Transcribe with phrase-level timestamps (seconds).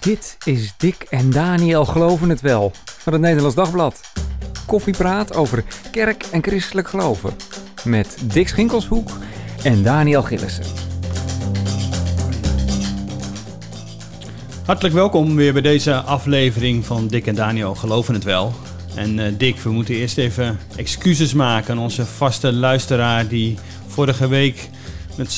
[0.00, 4.00] Dit is Dick en Daniel Geloven het Wel van het Nederlands Dagblad.
[4.66, 7.36] Koffiepraat over kerk en christelijk geloven.
[7.84, 9.10] Met Dick Schinkelshoek
[9.62, 10.64] en Daniel Gillissen.
[14.64, 18.52] Hartelijk welkom weer bij deze aflevering van Dick en Daniel Geloven het Wel.
[18.94, 24.28] En uh, Dick, we moeten eerst even excuses maken aan onze vaste luisteraar die vorige
[24.28, 24.68] week
[25.16, 25.32] met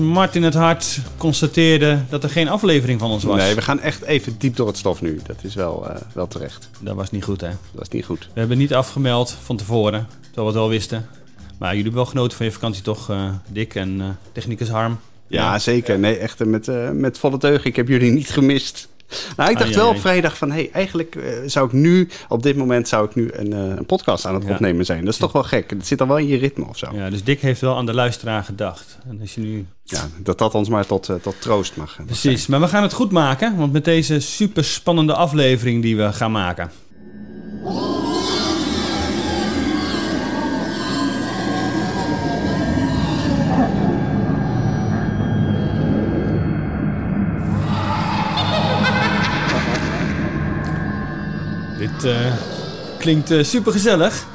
[0.00, 3.36] smart in het hart constateerde dat er geen aflevering van ons was.
[3.36, 5.20] Nee, we gaan echt even diep door het stof nu.
[5.26, 6.70] Dat is wel, uh, wel terecht.
[6.80, 7.48] Dat was niet goed, hè?
[7.48, 8.28] Dat was niet goed.
[8.32, 11.06] We hebben niet afgemeld van tevoren, terwijl we het wel wisten.
[11.58, 14.98] Maar jullie hebben wel genoten van je vakantie toch, uh, Dick en uh, technicus Harm?
[15.26, 15.98] Ja, ja, zeker.
[15.98, 17.66] Nee, echt met, met volle teugen.
[17.66, 18.88] Ik heb jullie niet gemist.
[19.36, 22.42] Nou, ik dacht ah, wel op vrijdag van, hey, eigenlijk uh, zou ik nu, op
[22.42, 24.50] dit moment zou ik nu een, uh, een podcast aan het ja.
[24.50, 25.04] opnemen zijn.
[25.04, 25.70] Dat is toch wel gek.
[25.70, 26.88] Het zit dan wel in je ritme of zo.
[26.92, 28.98] Ja, dus Dick heeft wel aan de luisteraar gedacht.
[29.08, 29.66] En als je nu...
[29.84, 31.98] Ja, dat dat ons maar tot, uh, tot troost mag.
[32.06, 36.12] Precies, maar we gaan het goed maken, want met deze super spannende aflevering die we
[36.12, 36.70] gaan maken.
[52.00, 52.32] Dit uh,
[52.98, 54.26] klinkt uh, super gezellig.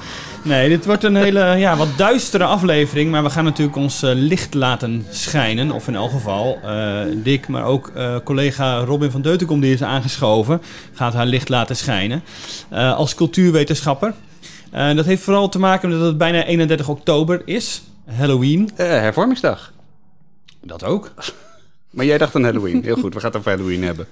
[0.41, 3.11] Nee, dit wordt een hele ja, wat duistere aflevering.
[3.11, 5.71] Maar we gaan natuurlijk ons uh, licht laten schijnen.
[5.71, 6.59] Of in elk geval
[7.16, 7.91] Dick, maar ook
[8.23, 10.61] collega Robin van Deutenkom, die is aangeschoven,
[10.93, 12.23] gaat haar licht laten schijnen.
[12.71, 14.13] als cultuurwetenschapper.
[14.71, 17.81] dat heeft vooral te maken met dat het bijna 31 oktober is.
[18.17, 18.69] Halloween.
[18.75, 19.71] hervormingsdag.
[20.61, 21.11] Dat ook.
[21.96, 22.84] Maar jij dacht aan Halloween.
[22.84, 24.08] Heel goed, we gaan het over Halloween hebben.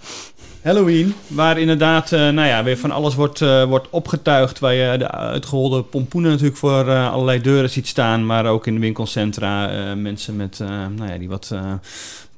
[0.62, 4.60] Halloween, waar inderdaad uh, nou ja, weer van alles wordt, uh, wordt opgetuigd.
[4.60, 8.26] Waar je de uitgeholde pompoenen natuurlijk voor allerlei deuren ziet staan.
[8.26, 10.60] Maar ook in de winkelcentra mensen met,
[10.96, 11.56] nou ja, die wat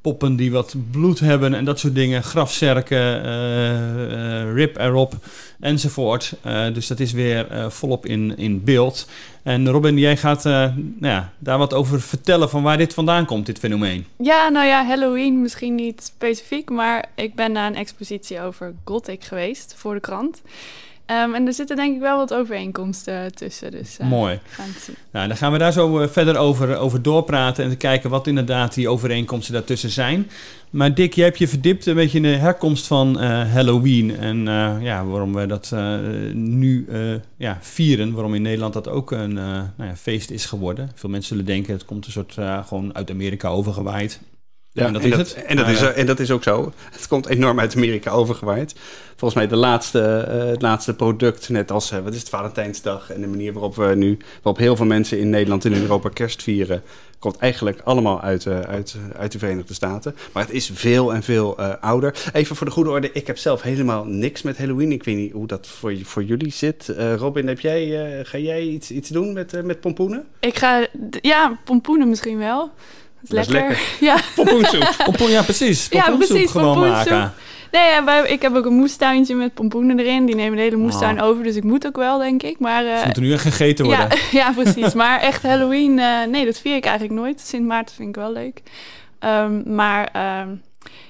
[0.05, 2.23] poppen die wat bloed hebben en dat soort dingen.
[2.23, 3.23] Grafzerken,
[4.53, 5.13] rip erop
[5.59, 6.33] enzovoort.
[6.73, 9.07] dus dat is weer volop in, in beeld.
[9.43, 13.45] En Robin, jij gaat nou ja, daar wat over vertellen van waar dit vandaan komt,
[13.45, 14.05] dit fenomeen.
[14.17, 19.23] Ja, nou ja, Halloween misschien niet specifiek, maar ik ben naar een expositie over Gothic
[19.23, 20.41] geweest voor de krant.
[21.11, 23.71] Um, en er zitten denk ik wel wat overeenkomsten tussen.
[23.71, 24.39] Dus, uh, Mooi.
[25.11, 28.27] Nou, dan gaan we daar zo uh, verder over, over doorpraten en te kijken wat
[28.27, 30.29] inderdaad die overeenkomsten daartussen zijn.
[30.69, 34.17] Maar Dick, jij hebt je verdiept een beetje in de herkomst van uh, Halloween.
[34.17, 34.45] En
[34.81, 35.75] ja, waarom we dat
[36.33, 36.87] nu
[37.37, 38.13] ja, vieren.
[38.13, 40.91] Waarom in Nederland dat ook een nou ja, feest is geworden.
[40.95, 42.37] Veel mensen zullen denken, het komt een soort
[42.67, 44.19] gewoon uit Amerika overgewaaid.
[44.75, 45.45] Ja, en dat, en is, dat, het.
[45.45, 46.73] En, dat is, en dat is ook zo.
[46.91, 48.75] Het komt enorm uit Amerika overgewaaid.
[49.15, 53.11] Volgens mij de laatste, uh, het laatste product, net als uh, wat is het, Valentijnsdag...
[53.11, 56.09] en de manier waarop we nu, waarop heel veel mensen in Nederland en in Europa
[56.09, 56.83] kerst vieren...
[57.19, 60.15] komt eigenlijk allemaal uit, uh, uit, uit de Verenigde Staten.
[60.31, 62.15] Maar het is veel en veel ouder.
[62.33, 64.91] Even voor de goede orde, ik heb zelf helemaal niks met Halloween.
[64.91, 66.93] Ik weet niet hoe dat voor, voor jullie zit.
[67.17, 70.25] Robin, heb jij, ga jij iets, iets doen met, met pompoenen?
[70.39, 70.87] Ik ga,
[71.21, 72.71] ja, pompoenen misschien wel
[73.31, 73.79] is lekker.
[73.99, 74.17] Ja.
[74.35, 74.95] Pompoensoep.
[75.05, 75.87] Pompoen, ja, precies.
[75.91, 76.51] ja, precies.
[76.51, 77.33] gewoon maken.
[77.71, 80.25] Nee, ja, ik heb ook een moestuintje met pompoenen erin.
[80.25, 81.27] Die nemen de hele moestuin oh.
[81.27, 82.59] over, dus ik moet ook wel, denk ik.
[82.59, 84.07] Maar, uh, Ze moeten nu echt gegeten worden.
[84.09, 84.93] Ja, ja precies.
[84.93, 87.41] maar echt Halloween, uh, nee, dat vier ik eigenlijk nooit.
[87.41, 88.61] Sint Maarten vind ik wel leuk.
[89.19, 90.09] Um, maar
[90.41, 90.61] um,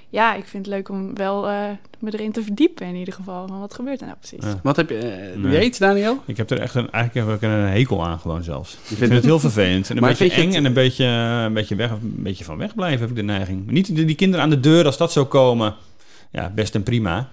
[0.10, 3.48] ja, ik vind het leuk om wel uh, me erin te verdiepen in ieder geval.
[3.48, 4.44] Van wat gebeurt er nou precies?
[4.44, 4.60] Ja.
[4.64, 5.52] Wat heb je, uh, nee.
[5.52, 6.24] je iets, Daniel?
[6.26, 8.72] Ik heb er echt een, eigenlijk heb ik een hekel aan gewoon zelfs.
[8.72, 9.90] Je vindt ik vind het heel vervelend.
[9.90, 10.56] En een beetje eng het...
[10.56, 13.72] en een beetje, een, beetje weg, een beetje van wegblijven heb ik de neiging.
[13.72, 15.76] Niet die, die kinderen aan de deur, als dat zou komen,
[16.32, 17.30] ja, best en prima.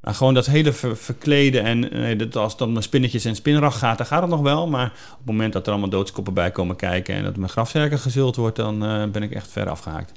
[0.00, 3.78] Maar gewoon dat hele ver, verkleden en nee, dat als het om spinnetjes en spinrag
[3.78, 4.66] gaat, dan gaat het nog wel.
[4.66, 7.98] Maar op het moment dat er allemaal doodskoppen bij komen kijken en dat mijn grafzerken
[7.98, 10.12] gezult wordt, dan uh, ben ik echt ver afgehaakt.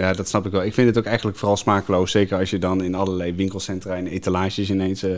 [0.00, 0.64] Ja, dat snap ik wel.
[0.64, 2.10] Ik vind het ook eigenlijk vooral smakeloos.
[2.10, 5.04] Zeker als je dan in allerlei winkelcentra en etalages ineens...
[5.04, 5.10] Uh,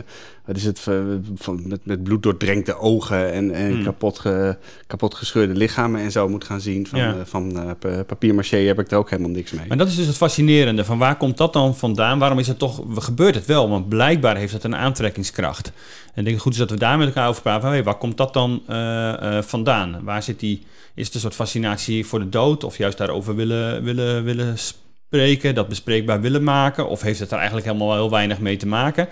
[0.45, 0.95] wat is het, uh,
[1.35, 3.83] van, met, met bloed doordrenkte ogen en, en hmm.
[3.83, 4.57] kapot, ge,
[4.87, 6.87] kapot gescheurde lichamen en zo moet gaan zien.
[6.87, 7.15] Van, ja.
[7.15, 7.75] uh, van
[8.07, 9.67] papiermaché heb ik er ook helemaal niks mee.
[9.67, 10.85] Maar dat is dus het fascinerende.
[10.85, 12.19] Van waar komt dat dan vandaan?
[12.19, 12.83] Waarom is het toch...
[12.95, 13.69] Gebeurt het wel?
[13.69, 15.71] Want blijkbaar heeft het een aantrekkingskracht.
[16.13, 17.83] En ik denk het goed is dat we daar met elkaar over praten.
[17.83, 18.61] Waar komt dat dan
[19.41, 20.03] vandaan?
[20.03, 20.63] Waar zit die...
[20.95, 22.63] Is het een soort fascinatie voor de dood?
[22.63, 26.87] Of juist daarover willen, willen, willen spreken, dat bespreekbaar willen maken?
[26.87, 29.07] Of heeft het er eigenlijk helemaal heel weinig mee te maken?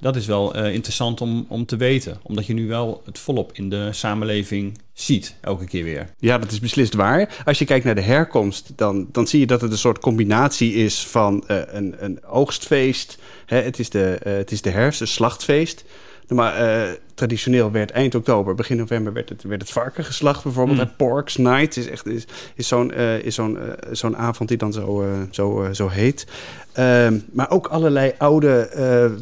[0.00, 2.18] Dat is wel uh, interessant om, om te weten.
[2.22, 6.10] Omdat je nu wel het volop in de samenleving ziet, elke keer weer.
[6.18, 7.42] Ja, dat is beslist waar.
[7.44, 10.72] Als je kijkt naar de herkomst, dan, dan zie je dat het een soort combinatie
[10.72, 13.18] is van een, een oogstfeest.
[13.46, 15.84] Hè, het, is de, het is de herfst, een slachtfeest
[16.30, 20.78] Maar uh, traditioneel werd eind oktober, begin november werd het, werd het varken geslacht bijvoorbeeld.
[20.78, 20.90] Mm.
[20.96, 22.24] Porks Night is echt is,
[22.54, 26.26] is zo'n uh, is zo'n uh, zo'n avond die dan zo, zo, zo heet.
[26.72, 28.68] Ehm, maar ook allerlei oude,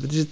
[0.00, 0.28] wat is het?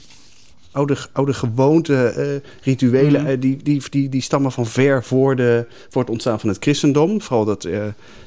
[0.70, 3.40] Oude, oude gewoonten, rituelen, mm.
[3.40, 7.20] die, die, die, die stammen van ver voor, de, voor het ontstaan van het christendom.
[7.20, 7.68] Vooral dat,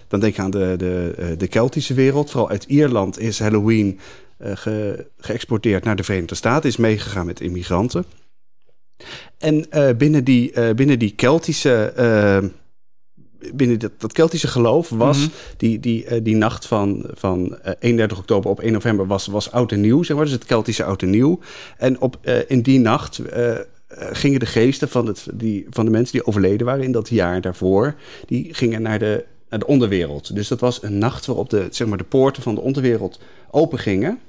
[0.07, 2.30] dan denk je aan de, de, de Keltische wereld.
[2.31, 4.00] Vooral uit Ierland is Halloween
[4.40, 8.06] ge, geëxporteerd naar de Verenigde Staten, is meegegaan met immigranten.
[9.38, 11.94] En uh, binnen, die, uh, binnen die Keltische.
[11.98, 12.50] Uh,
[13.54, 15.34] binnen dat, dat Keltische geloof was mm -hmm.
[15.57, 19.81] die, die, die nacht van, van 31 oktober op 1 november was, was oud en
[19.81, 20.25] nieuw, zeg maar.
[20.25, 21.40] Dus het Keltische oud en nieuw.
[21.78, 22.18] En op,
[22.48, 23.22] in die nacht
[23.90, 27.42] gingen de geesten van, het, die, van de mensen die overleden waren in dat jaar
[27.42, 27.95] daarvoor,
[28.25, 30.36] die gingen naar de, naar de onderwereld.
[30.36, 33.19] Dus dat was een nacht waarop de, zeg maar, de poorten van de onderwereld
[33.52, 34.19] open gingen.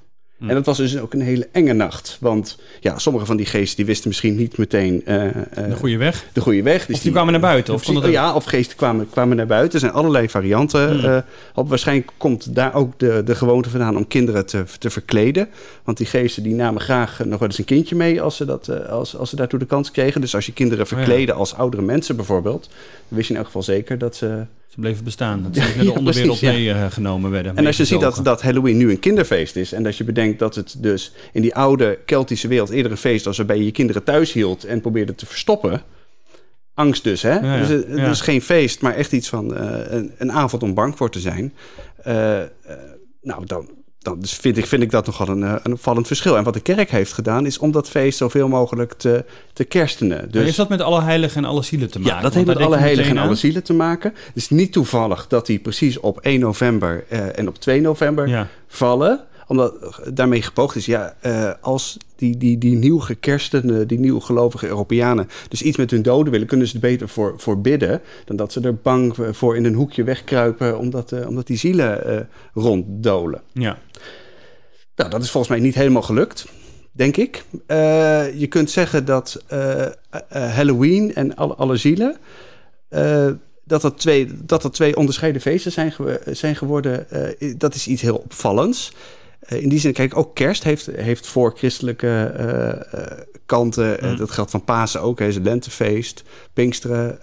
[0.41, 0.49] Hm.
[0.49, 2.17] En dat was dus ook een hele enge nacht.
[2.21, 5.03] Want ja, sommige van die geesten die wisten misschien niet meteen...
[5.07, 6.25] Uh, uh, de goede weg?
[6.33, 6.87] De goede weg.
[6.87, 7.75] Dus of die, kwamen naar buiten?
[7.75, 9.73] Of of, ja, of geesten kwamen, kwamen naar buiten.
[9.73, 11.05] Er zijn allerlei varianten mm.
[11.05, 11.19] uh,
[11.55, 11.69] op.
[11.69, 15.49] Waarschijnlijk komt daar ook de, de gewoonte vandaan om kinderen te, te verkleden.
[15.85, 18.23] Want die geesten die namen graag nog wel eens een kindje mee...
[18.23, 20.21] als ze, dat, als, als ze daartoe de kans kregen.
[20.21, 21.33] Dus als je kinderen verkleden oh, ja.
[21.35, 22.69] als oudere mensen bijvoorbeeld...
[23.09, 25.43] dan wist je in elk geval zeker dat ze ze bleven bestaan.
[25.43, 27.57] Dat ze naar de onderwereld meegenomen werden.
[27.57, 29.73] En als je ziet dat, dat Halloween nu een kinderfeest is...
[29.73, 32.71] en dat je bedenkt dat het dus in die oude Keltische wereld...
[32.71, 34.65] eerder een feest was waarbij je je kinderen thuis hield...
[34.65, 35.83] en probeerde te verstoppen...
[36.75, 37.35] Angst dus, hè?
[37.35, 37.67] Ja, ja.
[37.67, 40.97] Dus het, is geen feest, maar echt iets van uh, een, een, avond om bang
[40.97, 41.55] voor te zijn.
[42.07, 42.45] Uh, uh,
[43.23, 43.71] nou, dan,
[44.03, 46.37] dan dus vind, ik, vind ik dat nogal een, eh, een opvallend verschil.
[46.37, 50.31] En wat de kerk heeft gedaan, is om dat feest zoveel mogelijk te, te kerstenen.
[50.31, 52.17] Dus, heeft dat met alle heiligen en alle zielen te maken?
[52.17, 54.13] Ja, dat heeft met alle heiligen en alle zielen te maken.
[54.15, 58.29] Het is niet toevallig dat die precies op 1 november uh, en op 2 november
[58.29, 58.49] ja.
[58.67, 59.21] vallen
[59.51, 64.67] omdat daarmee gepoogd is, ja, uh, als die, die, die nieuw gekerstende, die nieuw gelovige
[64.67, 68.37] Europeanen dus iets met hun doden willen, kunnen ze er beter voor, voor bidden dan
[68.37, 73.41] dat ze er bang voor in een hoekje wegkruipen omdat, uh, omdat die zielen ronddolen.
[73.53, 73.79] Ja.
[74.97, 76.47] Nou, dat is volgens mij niet helemaal gelukt,
[76.93, 77.45] denk ik.
[78.37, 79.45] je kunt zeggen dat
[80.29, 82.17] Halloween en alle, alle zielen
[83.65, 85.95] dat dat twee, dat dat twee onderscheiden feesten zijn,
[86.31, 87.07] zijn geworden,
[87.59, 88.93] dat is iets heel opvallends.
[89.49, 92.35] Uh, in die zin, kijk, ook kerst heeft, heeft voor christelijke
[92.95, 93.03] uh,
[93.47, 93.99] kanten.
[94.03, 94.17] Mm.
[94.17, 96.23] dat geldt van Pasen ook, is het lentefeest.
[96.53, 97.19] Pinksteren,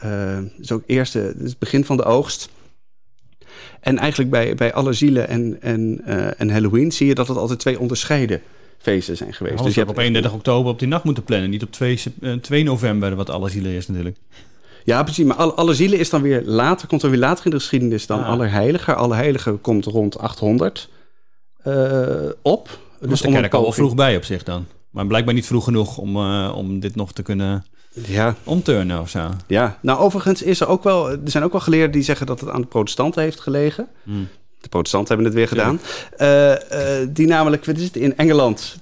[0.59, 2.49] is ook eerste, het begin van de oogst.
[3.79, 6.01] En eigenlijk bij, bij alle zielen en, en,
[6.37, 8.41] en Halloween zie je dat het altijd twee onderscheiden
[8.77, 9.63] feesten zijn geweest.
[9.63, 11.99] dus je hebt op 31 oktober op die nacht moeten plannen, niet op 2,
[12.41, 14.17] 2 november, wat alle zielen is natuurlijk.
[14.87, 15.25] Ja, precies.
[15.25, 18.05] Maar alle, alle zielen is dan weer later, komt dan weer later in de geschiedenis
[18.05, 18.23] dan.
[18.23, 18.97] Allerheiligen.
[18.97, 20.96] Allerheiligen komt rond 800 uh,
[22.41, 22.79] op.
[22.99, 24.65] Dus de kerk al wel vroeg bij op zich dan.
[24.97, 28.35] Maar blijkbaar niet vroeg genoeg om, uh, om dit nog te kunnen ja.
[28.43, 29.29] omturnen of zo.
[29.47, 31.09] Ja, nou overigens is er ook wel...
[31.09, 33.87] Er zijn ook wel geleerden die zeggen dat het aan de protestanten heeft gelegen.
[34.03, 34.27] Hmm.
[34.61, 35.79] De protestanten hebben het weer gedaan.
[36.17, 38.77] Uh, die namelijk, wat is het, in Engeland...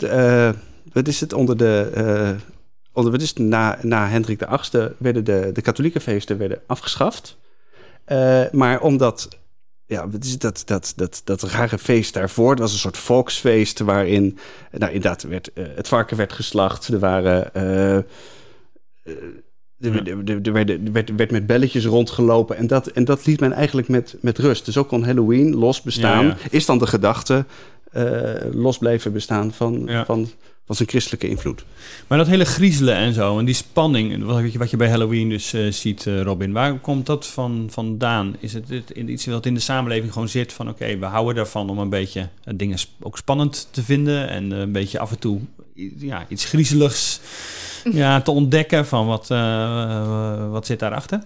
[0.94, 2.38] wat is het, onder de...
[2.94, 6.60] onder, wat is het, na, na Hendrik de VIII werden de, de katholieke feesten werden
[6.68, 7.38] afgeschaft.
[8.52, 9.28] maar omdat
[9.88, 12.50] ja, dat, dat, dat, dat, dat rare feest daarvoor.
[12.50, 14.38] Het was een soort volksfeest waarin,
[14.72, 16.88] nou inderdaad, werd, uh, het varken werd geslacht.
[16.88, 17.50] Er waren.
[17.56, 17.96] Uh,
[19.80, 23.88] er, er, werd, werd, werd, met belletjes rondgelopen en dat, en dat liet men eigenlijk
[23.88, 24.66] met, met rust.
[24.66, 26.26] Dus ook kon Halloween los bestaan.
[26.26, 26.50] Ja, ja.
[26.50, 27.46] Is dan de gedachte
[27.94, 30.06] uh, los blijven bestaan van, ja.
[30.06, 30.30] van,
[30.66, 31.66] was een christelijke invloed.
[32.08, 35.30] Maar dat hele griezelen en zo, en die spanning, wat je, wat je bij Halloween
[35.30, 38.36] dus uh, ziet, uh, Robin, waar komt dat van, vandaan?
[38.40, 41.80] Is het, iets wat in de samenleving gewoon zit van oké, we houden ervan om
[41.80, 45.40] een beetje uh, dingen ook spannend te vinden en een beetje af en toe
[45.98, 47.20] ja, iets griezeligs
[48.02, 49.28] ja, te ontdekken van wat,
[50.52, 51.22] wat zit daarachter?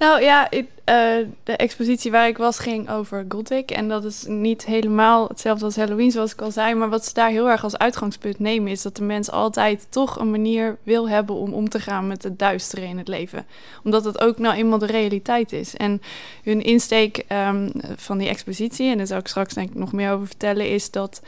[0.00, 3.70] Nou ja, ik, uh, de expositie waar ik was ging over Gothic.
[3.70, 6.74] En dat is niet helemaal hetzelfde als Halloween, zoals ik al zei.
[6.74, 10.18] Maar wat ze daar heel erg als uitgangspunt nemen, is dat de mens altijd toch
[10.18, 13.46] een manier wil hebben om om te gaan met het duistere in het leven.
[13.84, 15.76] Omdat het ook nou eenmaal de realiteit is.
[15.76, 16.02] En
[16.42, 20.12] hun insteek um, van die expositie, en daar zal ik straks denk ik nog meer
[20.12, 21.22] over vertellen, is dat.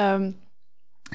[0.00, 0.36] Um,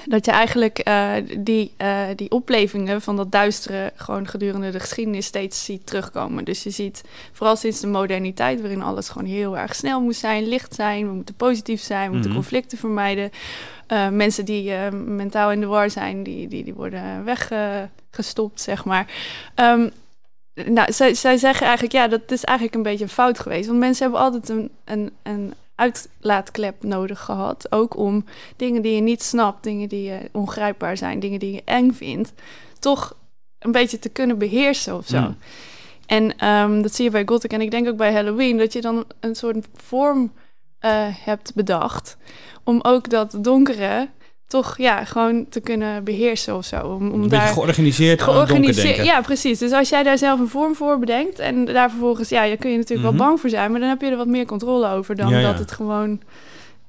[0.05, 5.25] dat je eigenlijk uh, die, uh, die oplevingen van dat duistere gewoon gedurende de geschiedenis
[5.25, 6.45] steeds ziet terugkomen.
[6.45, 10.47] Dus je ziet vooral sinds de moderniteit, waarin alles gewoon heel erg snel moet zijn,
[10.47, 12.45] licht zijn, we moeten positief zijn, we moeten mm -hmm.
[12.45, 13.31] conflicten vermijden.
[13.91, 19.13] Uh, mensen die mentaal in de war zijn, die, die, die worden weggestopt, zeg maar.
[19.55, 19.91] Um,
[20.55, 23.67] nou, zij, zij zeggen eigenlijk, ja, dat is eigenlijk een beetje een fout geweest.
[23.67, 27.71] Want mensen hebben altijd een, een, een uitlaatklep nodig gehad.
[27.71, 31.61] Ook om dingen die je niet snapt, dingen die je ongrijpbaar zijn, dingen die je
[31.65, 32.33] eng vindt,
[32.79, 33.17] toch
[33.59, 35.19] een beetje te kunnen beheersen of zo.
[35.19, 35.37] Mm.
[36.05, 38.81] En ehm, dat zie je bij Gothic en ik denk ook bij Halloween, dat je
[38.81, 40.31] dan een soort vorm
[40.79, 42.17] eh, hebt bedacht
[42.63, 44.09] om ook dat donkere
[44.47, 46.79] toch ja, gewoon te kunnen beheersen of zo.
[46.87, 48.85] Om, om een daar georganiseerd, georganiseerd.
[48.87, 49.03] denken.
[49.05, 49.59] Ja, precies.
[49.59, 52.71] Dus als jij daar zelf een vorm voor bedenkt en daar vervolgens, ja, je kun
[52.71, 53.17] je natuurlijk Mhm.
[53.17, 55.39] wel bang voor zijn, maar dan heb je er wat meer controle over dan Ja,
[55.39, 55.49] ja.
[55.51, 56.21] dat het gewoon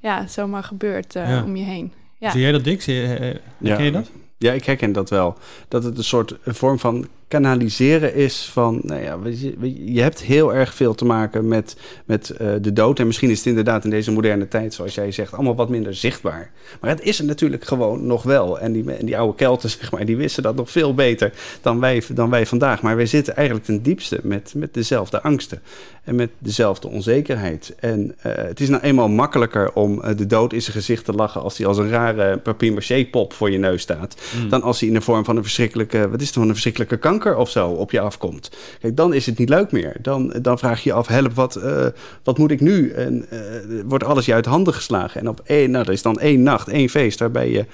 [0.01, 1.43] ja, zomaar gebeurt eh, Ja.
[1.43, 1.93] om je heen.
[2.19, 2.31] Ja.
[2.31, 2.83] Zie jij dat, Dick?
[2.83, 3.35] Zie je, eh,
[3.69, 4.11] herken je dat?
[4.39, 5.37] Ja, ik herken dat wel.
[5.69, 9.19] Dat het een soort een vorm van kanaliseren is van, nou ja,
[9.85, 12.99] je, hebt heel erg veel te maken met, met eh, de dood.
[12.99, 15.95] En misschien is het inderdaad in deze moderne tijd, zoals jij zegt, allemaal wat minder
[15.95, 16.51] zichtbaar.
[16.81, 18.61] Maar het is er natuurlijk gewoon nog wel.
[18.61, 21.81] En die, en die oude Kelten, zeg maar, die wisten dat nog veel beter dan
[21.81, 22.83] wij, dan wij vandaag.
[22.83, 25.63] Maar wij zitten eigenlijk ten diepste met, met dezelfde angsten
[26.05, 27.75] en met dezelfde onzekerheid.
[27.81, 31.13] En eh, het is nou eenmaal makkelijker om eh, de dood in zijn gezicht te
[31.13, 34.49] lachen als hij als een rare papier-maché pop voor je neus staat Mm.
[34.49, 36.97] dan als hij in de vorm van een verschrikkelijke, wat is het van een verschrikkelijke
[36.97, 38.51] kanker of zo op je afkomt.
[38.81, 39.97] Kijk, dan is het niet leuk meer.
[40.03, 41.87] Dan, dan vraag je je af, help, wat, eh,
[42.23, 42.91] wat moet ik nu?
[42.91, 43.39] En eh,
[43.87, 45.21] wordt alles je uit handen geslagen.
[45.21, 47.65] En op één, nou, er is dan één nacht, één feest, waarbij je,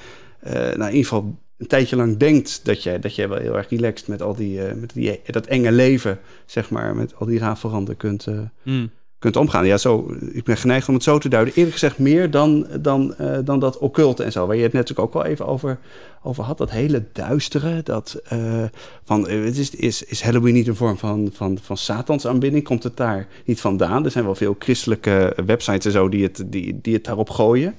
[0.41, 3.57] eh, nou, in ieder geval een tijdje lang denkt dat je, dat je wel heel
[3.57, 7.39] erg relaxed met al die, met die, dat enge leven, zeg maar, met al die
[7.39, 8.91] rafelranden kunt, eh, Mm.
[9.23, 9.67] Kunt omgaan.
[9.67, 11.55] Ja, zo, ik ben geneigd om het zo te duiden.
[11.55, 14.47] Eerlijk gezegd meer dan, dan, eh, dan dat occulte en zo.
[14.47, 15.79] Waar je het net ook al even over,
[16.23, 16.59] over had.
[16.59, 17.83] Dat hele duistere.
[17.83, 18.65] Dat, eh,
[19.05, 22.65] van, eh, het is, is, is Halloween niet een vorm van, van, van satans aanbidding?
[22.65, 24.05] Komt het daar niet vandaan?
[24.05, 27.75] Er zijn wel veel christelijke websites en zo die het, die, die het daarop gooien.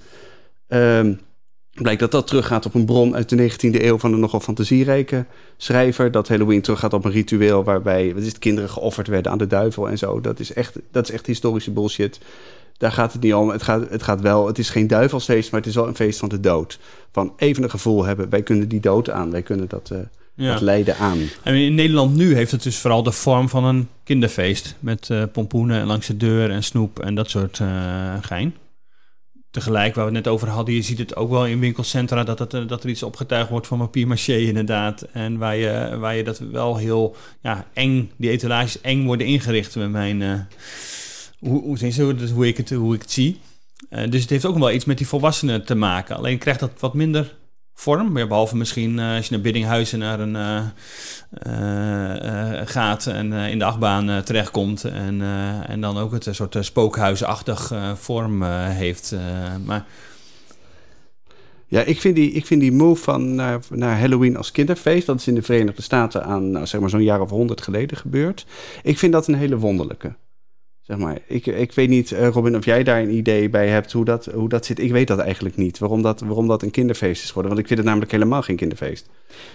[0.68, 1.14] Ehm,
[1.74, 5.25] blijkt dat dat teruggaat op een bron uit de 19e eeuw van een nogal fantasierijke
[5.58, 6.12] schrijver.
[6.12, 9.48] Dat Halloween teruggaat op een ritueel waarbij wat is het, kinderen geofferd werden aan de
[9.48, 10.22] duivel en zo.
[10.22, 12.20] Dat is echt, dat is echt historische bullshit.
[12.77, 13.50] Daar gaat het niet om.
[13.50, 16.20] Het gaat, het gaat wel, het is geen duivelsfeest, maar het is wel een feest
[16.20, 16.80] van de dood.
[17.12, 19.92] Van even een gevoel hebben, wij kunnen die dood aan, wij kunnen dat,
[20.36, 20.51] Ja.
[20.51, 21.18] dat lijden aan.
[21.44, 24.75] En in Nederland nu heeft het dus vooral de vorm van een kinderfeest.
[24.80, 28.56] Met eh, pompoenen langs de deur en snoep en dat soort eh, gein.
[29.53, 32.24] Tegelijk, waar we het net over hadden, je ziet het ook wel in winkelcentra...
[32.24, 35.01] dat, het, eh, dat er iets opgetuigd wordt van papier-maché inderdaad.
[35.01, 39.75] En waar je, waar je dat wel heel ja, eng, die etalages eng worden ingericht
[39.75, 40.22] met mijn...
[40.22, 40.39] eh,
[41.39, 41.77] hoe, hoe,
[42.33, 43.39] hoe, ik het, hoe ik het zie.
[43.89, 46.15] Eh, dus het heeft ook wel iets met die volwassenen te maken.
[46.15, 47.36] Alleen krijgt dat wat minder
[47.74, 48.13] vorm.
[48.13, 50.36] Behalve misschien eh, als je naar Biddinghuizen naar een
[51.30, 54.84] eh, gaat en in de achtbaan terechtkomt.
[54.84, 55.22] En,
[55.68, 59.15] en dan ook het een soort spookhuisachtig vorm heeft.
[59.65, 59.86] maar
[61.68, 65.06] Ja, ik vind die, ik vind die move van naar, naar Halloween als kinderfeest...
[65.06, 67.98] dat is in de Verenigde Staten aan nou, zeg maar zo'n jaar of honderd geleden
[67.98, 68.46] gebeurd.
[68.84, 70.15] Ik vind dat een hele wonderlijke.
[70.84, 73.92] Zeg maar, ik, ik weet niet, eh, Robin, of jij daar een idee bij hebt
[73.92, 74.80] hoe dat, hoe dat zit.
[74.80, 77.52] Ik weet dat eigenlijk niet, waarom dat, waarom dat een kinderfeest is geworden.
[77.52, 79.10] Want ik vind het namelijk helemaal geen kinderfeest.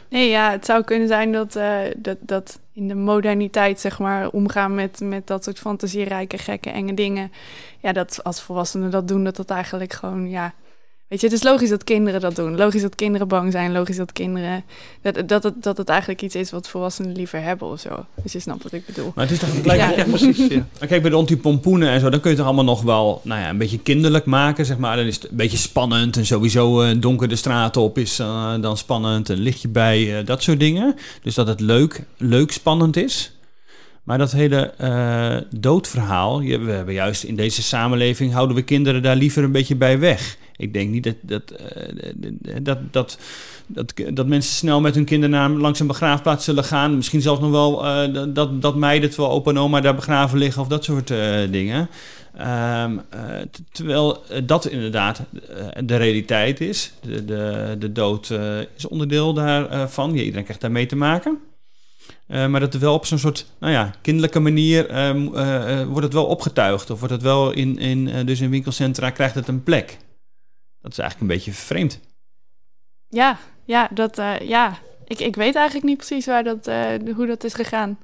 [0.08, 4.28] Nee, ja, het zou kunnen zijn dat, eh, dat, dat in de moderniteit, zeg maar,
[4.28, 7.32] omgaan met, met dat soort fantasierijke, gekke, enge dingen.
[7.80, 10.54] Ja, dat als volwassenen dat doen, dat dat eigenlijk gewoon, ja.
[11.08, 12.56] Weet je, het is logisch dat kinderen dat doen.
[12.56, 13.72] Logisch dat kinderen bang zijn.
[13.72, 14.64] Logisch dat kinderen.
[15.02, 18.04] Dat, dat, het, dat het eigenlijk iets is wat volwassenen liever hebben of zo.
[18.22, 19.12] Dus je snapt wat ik bedoel.
[19.14, 19.78] Maar het is toch gelijk...
[19.80, 19.90] Ja.
[19.96, 20.04] Ja.
[20.04, 20.36] precies.
[20.36, 20.66] Ja.
[20.78, 23.40] Maar Kijk, bij de antipompoenen en zo, dan kun je het allemaal nog wel nou
[23.40, 24.96] ja, een beetje kinderlijk maken, zeg maar.
[24.96, 28.54] Dan is het een beetje spannend en sowieso eh, donker de straat op is eh,
[28.60, 29.28] dan spannend.
[29.28, 30.94] Een lichtje bij, eh, dat soort dingen.
[31.22, 33.32] Dus dat het leuk, leuk spannend is.
[34.02, 39.02] Maar dat hele eh, doodverhaal, je- we hebben juist in deze samenleving, houden we kinderen
[39.02, 40.36] daar liever een beetje bij weg.
[40.58, 41.94] Ik denk niet dat, dat, eh,
[42.62, 43.18] dat, dat,
[43.66, 46.96] dat, dat mensen snel met hun kinderen langs een begraafplaats zullen gaan.
[46.96, 50.62] Misschien zelfs nog wel eh, dat- dat, meiden, terwijl opa en oma daar begraven liggen
[50.62, 51.88] of dat soort eh, dingen.
[52.36, 53.20] Ehm, eh,
[53.72, 55.20] terwijl dat inderdaad
[55.84, 56.92] de realiteit is.
[57.00, 58.30] De, de, de dood
[58.76, 60.14] is onderdeel daarvan.
[60.14, 61.38] Ja, iedereen krijgt daarmee te maken.
[62.26, 64.86] Maar dat er wel op zo'n soort, nou ja, kinderlijke manier
[65.88, 66.90] wordt het wel opgetuigd.
[66.90, 69.98] Of wordt het wel in, in, dus in winkelcentra krijgt het een plek.
[70.82, 72.00] Dat is eigenlijk een beetje vreemd.
[73.08, 74.78] Ja, ja, dat, eh, ja.
[75.06, 77.98] Ik, ik weet eigenlijk niet precies waar dat, eh, hoe dat is gegaan.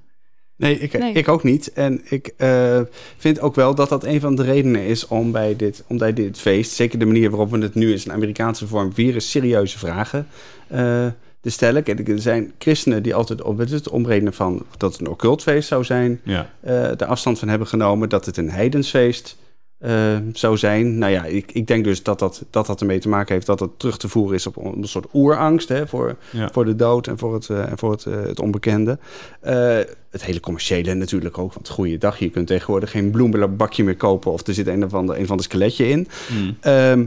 [0.56, 1.12] Nee, ik, Nee.
[1.12, 1.72] ik ook niet.
[1.72, 2.80] En ik eh,
[3.16, 6.12] vind ook wel dat dat een van de redenen is om bij, dit, om bij
[6.12, 9.30] dit feest, zeker de manier waarop we het nu is, een Amerikaanse vorm, weer eens
[9.30, 10.26] serieuze vragen
[10.68, 11.06] eh,
[11.40, 11.82] te stellen.
[11.82, 15.84] Kijk, er zijn christenen die altijd op het omrekenen van dat het een occultfeest zou
[15.84, 16.50] zijn, Ja.
[16.60, 19.36] eh de afstand van hebben genomen dat het een heidensfeest
[19.78, 20.98] eh, zou zijn.
[20.98, 23.60] Nou ja, ik, ik denk dus dat dat, dat dat ermee te maken heeft dat
[23.60, 26.48] het terug te voeren is op een soort oerangst hè, voor, Ja.
[26.52, 28.98] voor de dood en voor het, eh, en voor het, eh, het onbekende.
[29.40, 29.78] Eh,
[30.10, 34.46] het hele commerciële natuurlijk ook, want goeiedag, je kunt tegenwoordig geen bloembakje meer kopen of
[34.46, 36.08] er zit een of ander, een van de skeletje in.
[36.32, 36.56] Mm.
[36.60, 37.06] Ehm,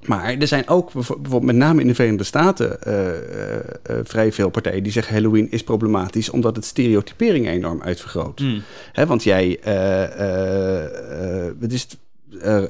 [0.00, 2.94] Maar er zijn ook bijvoorbeeld met name in de Verenigde Staten uh,
[4.02, 8.40] vrij veel partijen die zeggen Halloween is problematisch omdat het stereotypering enorm uitvergroot.
[8.40, 8.62] Mm.
[8.92, 9.58] Hè, want jij,
[11.60, 11.86] het is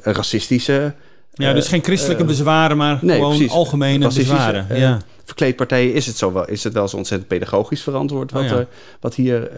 [0.02, 0.94] racistische.
[1.34, 4.78] Ja, dus geen christelijke bezwaren, maar gewoon algemene bezwaren.
[4.78, 5.00] ja.
[5.24, 8.66] Verkleedpartijen is het, zo wel, is het wel zo ontzettend pedagogisch verantwoord wat, oh er,
[9.00, 9.50] wat hier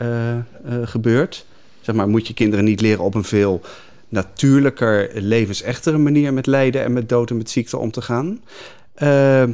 [0.85, 1.45] gebeurt.
[1.81, 3.61] Zeg maar, moet je kinderen niet leren op een veel
[4.12, 8.42] natuurlijker, levensechtere manier met lijden en met dood en met ziekte om te gaan.
[9.02, 9.45] Uh,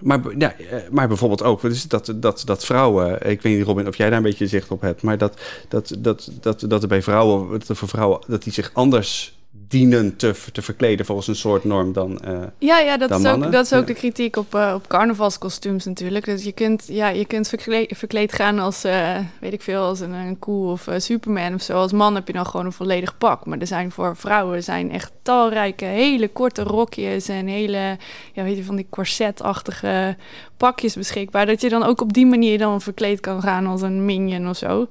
[0.00, 3.86] maar, ja, eh, maar bijvoorbeeld ook dus dat, dat, dat vrouwen, ik weet niet Robin
[3.86, 6.88] of jij daar een beetje zicht op hebt, maar dat, dat, dat, dat, dat er
[6.88, 9.37] bij vrouwen, dat er voor vrouwen, dat die zich anders
[9.68, 12.20] dienen te, te verkleden volgens een soort norm dan.
[12.28, 15.84] Uh, ja, ja, dat is ook, dat is ook de kritiek op, uh, op carnavalskostuums
[15.84, 16.24] natuurlijk.
[16.24, 20.00] Dus je kunt, ja, je kunt verkleed, verkleed gaan als, uh, weet ik veel, als
[20.00, 21.72] een, een koe of Superman of zo.
[21.72, 23.46] Als man heb je dan gewoon een volledig pak.
[23.46, 27.96] Maar er zijn voor vrouwen zijn echt talrijke, hele korte rokjes en hele,
[28.32, 30.16] ja, weet je, van die corsetachtige
[30.56, 31.46] pakjes beschikbaar.
[31.46, 34.56] Dat je dan ook op die manier dan verkleed kan gaan als een minion of
[34.56, 34.88] zo.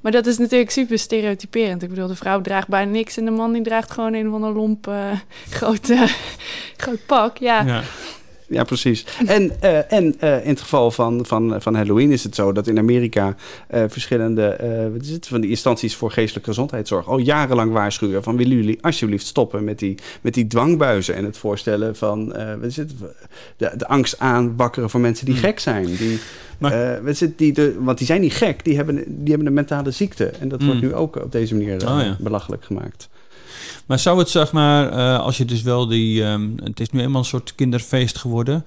[0.00, 1.82] Maar dat is natuurlijk super stereotyperend.
[1.82, 4.40] Ik bedoel, de vrouw draagt bijna niks en de man die draagt gewoon een van
[4.40, 5.12] de lomp uh,
[5.58, 6.06] grote,
[6.76, 7.36] groot pak.
[7.36, 7.82] Ja.
[8.48, 9.06] Ja, precies.
[9.26, 12.66] En, uh, en uh, in het geval van, van, van Halloween is het zo dat
[12.66, 13.34] in Amerika
[13.74, 18.36] uh, verschillende wat is het, van die instanties voor geestelijke gezondheidszorg al jarenlang waarschuwen van
[18.36, 22.26] willen jullie alsjeblieft stoppen met die, met die dwangbuizen en het voorstellen van
[22.60, 22.92] wat is het,
[23.56, 25.44] de, de angst aanwakkeren voor mensen die hmm.
[25.44, 25.96] gek zijn.
[25.96, 26.18] Die,
[26.58, 29.90] maar, uh, die de, want die zijn niet gek, die hebben, die hebben een mentale
[29.90, 30.26] ziekte.
[30.26, 30.86] En dat wordt mm.
[30.86, 33.08] nu ook op deze manier uh, belachelijk gemaakt.
[33.86, 36.22] Maar zou het, zeg maar, uh, als je dus wel die...
[36.22, 38.64] Um, het is nu eenmaal een soort kinderfeest geworden...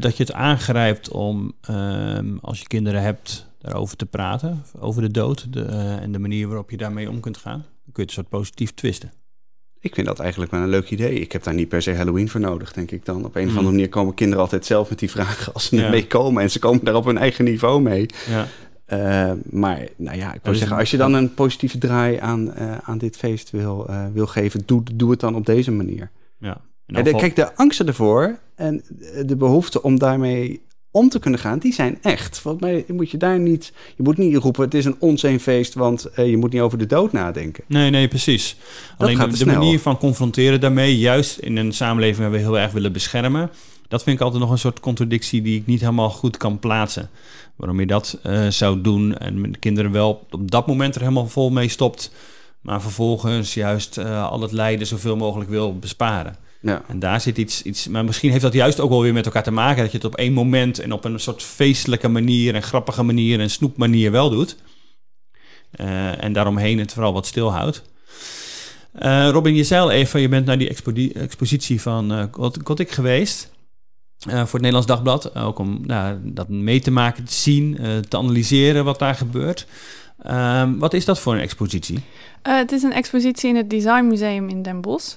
[0.00, 4.64] dat je het aangrijpt om, um, als je kinderen hebt, daarover te praten.
[4.80, 5.62] Over de dood de,
[6.00, 7.58] en de manier waarop je daarmee om kunt gaan.
[7.58, 9.12] Dan kun je het soort positief twisten.
[9.80, 11.20] Ik vind dat eigenlijk wel een leuk idee.
[11.20, 13.24] Ik heb daar niet per se Halloween voor nodig, denk ik dan.
[13.24, 13.70] Op een of andere mm.
[13.70, 15.84] manier komen kinderen altijd zelf met die vragen als ze ja.
[15.84, 16.42] ermee komen.
[16.42, 18.06] En ze komen daar op hun eigen niveau mee.
[18.28, 18.46] Ja.
[18.88, 22.78] Uh, maar nou ja, ik wil zeggen, als je dan een positieve draai aan, uh,
[22.82, 26.10] aan dit feest wil, uh, wil geven, doe, doe het dan op deze manier.
[26.38, 26.60] Ja.
[26.86, 28.82] En de, kijk, de angsten ervoor en
[29.26, 32.38] de behoefte om daarmee om te kunnen gaan, die zijn echt.
[32.38, 36.08] Volgens mij moet je daar niet, je moet niet roepen, het is een onzeenfeest, want
[36.16, 37.64] je moet niet over de dood nadenken.
[37.66, 38.56] Nee, nee, precies.
[38.98, 42.58] Dat Alleen de, de manier van confronteren daarmee, juist in een samenleving waar we heel
[42.58, 43.50] erg willen beschermen,
[43.92, 47.10] dat vind ik altijd nog een soort contradictie die ik niet helemaal goed kan plaatsen.
[47.62, 51.00] Waarom je dat uh, zou doen en met de kinderen wel op dat moment er
[51.00, 52.10] helemaal vol mee stopt,
[52.60, 56.36] maar vervolgens juist uh, al het lijden zoveel mogelijk wil besparen.
[56.60, 56.82] Ja.
[56.88, 57.88] En daar zit iets, iets.
[57.88, 59.82] Maar misschien heeft dat juist ook wel weer met elkaar te maken.
[59.82, 63.40] Dat je het op één moment en op een soort feestelijke manier en grappige manier
[63.40, 64.56] en snoepmanier wel doet.
[65.80, 67.82] Uh, en daaromheen het vooral wat stilhoudt.
[69.02, 70.72] Uh, Robin, je zei al even, je bent naar die
[71.14, 72.24] expositie van uh,
[72.64, 73.51] Gothic geweest.
[74.22, 75.36] Voor het Nederlands Dagblad.
[75.36, 79.66] Ook om nou, dat mee te maken, te zien, te analyseren wat daar gebeurt.
[80.22, 81.98] Ehm, wat is dat voor een expositie?
[82.42, 85.16] het is een expositie in het Design Museum in Den Bosch.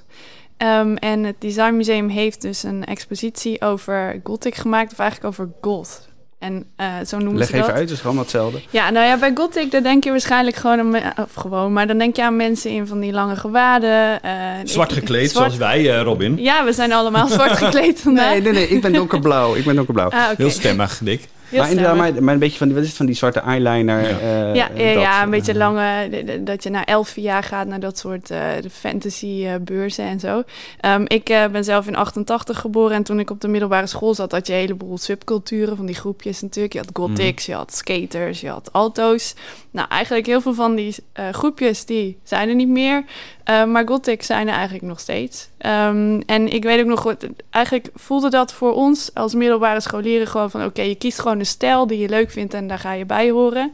[0.57, 5.49] Um, en het Design Museum heeft dus een expositie over Gothic gemaakt, of eigenlijk over
[5.61, 6.07] goth.
[6.45, 7.61] En uh, zo noemen Leg ze dat.
[7.61, 8.59] even uit, het is gewoon hetzelfde.
[8.69, 11.97] Ja, nou ja, bij Gothic, daar denk je waarschijnlijk gewoon aan, of gewoon, maar dan
[11.97, 14.19] denk je aan mensen in van die lange gewaden.
[14.25, 14.31] Uh,
[14.63, 16.37] zwart gekleed, zoals wij, uh, Robin.
[16.37, 18.31] Ja, we zijn allemaal zwart gekleed vandaag.
[18.31, 19.55] Nee, nee, nee, ik ben donkerblauw.
[19.55, 20.09] Ik ben donkerblauw.
[20.09, 20.35] Ah, okay.
[20.37, 23.05] Heel stemmig, Dick maar inderdaad, maar, maar, een beetje van die, wat is het, van
[23.05, 24.01] die zwarte eyeliner.
[24.01, 26.09] Ja, uh, ja, ja, ja, een beetje lange,
[26.43, 28.39] dat je naar elf jaar gaat naar dat soort uh,
[28.71, 30.43] fantasy beurzen en zo.
[30.85, 34.31] Um, ik ben zelf in 88 geboren en toen ik op de middelbare school zat,
[34.31, 36.73] had je een heleboel subculturen van die groepjes natuurlijk.
[36.73, 37.53] Je had gothics, mm.
[37.53, 39.35] je had skaters, je had alto's.
[39.71, 40.95] Nou, eigenlijk heel veel van die
[41.31, 43.03] groepjes, die zijn er niet meer.
[43.45, 45.49] Maar gothic zijn er eigenlijk nog steeds.
[45.65, 47.15] Um, en ik weet ook nog,
[47.49, 50.65] eigenlijk voelde dat voor ons als middelbare scholieren gewoon van...
[50.65, 53.29] oké, je kiest gewoon een stijl die je leuk vindt en daar ga je bij
[53.29, 53.73] horen.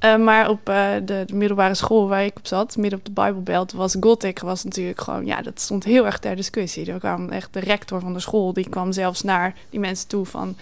[0.00, 3.72] Uh, maar op de, de, middelbare school waar ik op zat, midden op de Bijbelbelt,
[3.72, 6.92] was Gothic was natuurlijk gewoon, ja, dat stond heel erg ter discussie.
[6.92, 10.24] Er kwam echt de rector van de school, die kwam zelfs naar die mensen toe
[10.24, 10.56] van,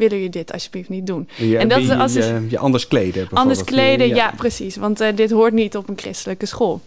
[0.00, 1.28] willen je dit alsjeblieft niet doen?
[1.58, 3.28] en dat je, als je, je, anders kleden.
[3.32, 4.14] Anders kleden, ja.
[4.14, 4.76] ja, precies.
[4.76, 6.80] Want uh, dit hoort niet op een christelijke school.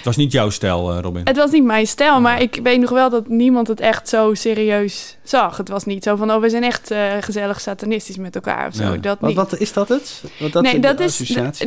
[0.00, 1.22] Het was niet jouw stijl, uh, Robin.
[1.24, 4.34] Het was niet mijn stijl, maar ik weet nog wel dat niemand het echt zo
[4.34, 5.56] serieus zag.
[5.56, 8.74] Het was niet zo van, oh, we zijn echt uh, gezellig satanistisch met elkaar of
[8.74, 9.00] zo.
[9.00, 10.22] Dat wat, wat, is dat het?
[10.38, 11.16] Wat dat nee, dat is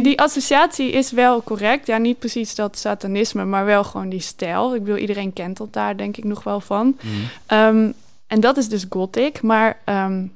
[0.01, 1.88] die associatie is wel correct.
[1.88, 4.75] Ja, niet precies dat satanisme, maar wel gewoon die stijl.
[4.75, 6.97] Ik bedoel, iedereen kent dat daar denk ik nog wel van.
[7.01, 7.58] Mm.
[7.58, 7.93] Um,
[8.27, 10.32] en dat is dus gothic, maar um,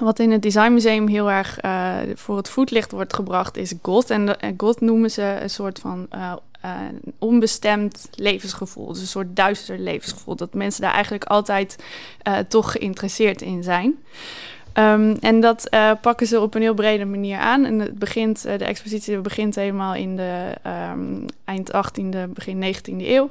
[0.00, 4.10] wat in het Designmuseum heel erg uh, voor het voetlicht wordt gebracht, is God.
[4.10, 6.32] En, en God noemen ze een soort van uh,
[7.18, 8.86] onbestemd levensgevoel.
[8.86, 10.36] Dus een soort duister levensgevoel.
[10.36, 11.76] Dat mensen daar eigenlijk altijd
[12.48, 13.98] toch geïnteresseerd in zijn.
[14.74, 17.64] Um, en dat uh, pakken ze op een heel brede manier aan.
[17.64, 20.54] En het begint, uh, de expositie begint helemaal in de
[20.92, 23.30] um, eind 18e, begin 19e eeuw.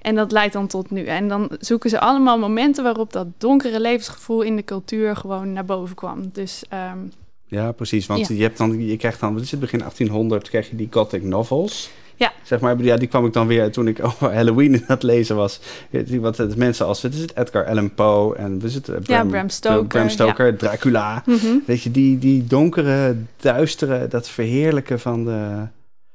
[0.00, 1.04] En dat leidt dan tot nu.
[1.04, 5.64] En dan zoeken ze allemaal momenten waarop dat donkere levensgevoel in de cultuur gewoon naar
[5.64, 6.30] boven kwam.
[6.32, 6.64] Dus.
[6.92, 7.12] Um,
[7.46, 8.06] ja, precies.
[8.06, 8.34] Want ja.
[8.34, 11.22] je, hebt dan, je krijgt dan, wat is het, begin 1800 krijg je die Gothic
[11.22, 11.90] novels.
[12.16, 12.32] Ja.
[12.42, 15.36] Zeg maar, ja, die kwam ik dan weer toen ik over Halloween aan het lezen
[15.36, 15.60] was.
[16.20, 19.24] Wat het mensen als, het is het Edgar Allan Poe en is het Bram, ja,
[19.24, 20.56] Bram Stoker, Bram Stoker ja.
[20.56, 21.22] Dracula.
[21.26, 21.62] Mm -hmm.
[21.66, 25.66] Weet je, die, die donkere, duistere, dat verheerlijken van de,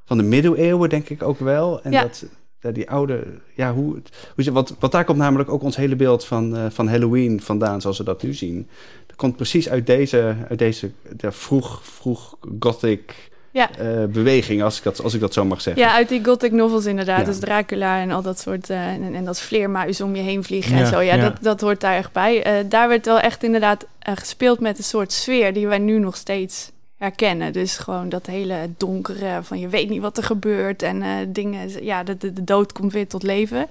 [0.06, 1.84] van de middeleeuwen denk ik ook wel.
[1.84, 2.02] En ja.
[2.02, 2.26] dat,
[2.60, 3.24] dat die oude,
[3.56, 4.02] ja, hoe,
[4.36, 7.82] hoe wat, wat daar komt namelijk ook ons hele beeld van, uh, van Halloween vandaan,
[7.82, 8.68] zoals we dat nu zien.
[9.08, 13.70] Dat komt precies uit deze, uit deze de vroeg, vroeg gothic ja.
[13.82, 15.84] uh, beweging, als ik, dat, als ik dat zo mag zeggen.
[15.84, 17.20] Ja, uit die gothic novels inderdaad.
[17.20, 17.26] Ja.
[17.26, 18.70] Dus Dracula en al dat soort...
[18.70, 21.00] Uh, en, en, dat vleermuis om je heen vliegen ja, en zo.
[21.00, 22.60] Ja, ja, Dat, dat hoort daar echt bij.
[22.60, 25.54] Uh, daar werd wel echt inderdaad gespeeld met een soort sfeer...
[25.54, 27.54] die wij nu nog steeds herkennen.
[27.54, 30.82] Dus gewoon dat hele donkere van je weet niet wat er gebeurt...
[30.82, 33.68] en dingen, ja, de, de, de, dood komt weer tot leven.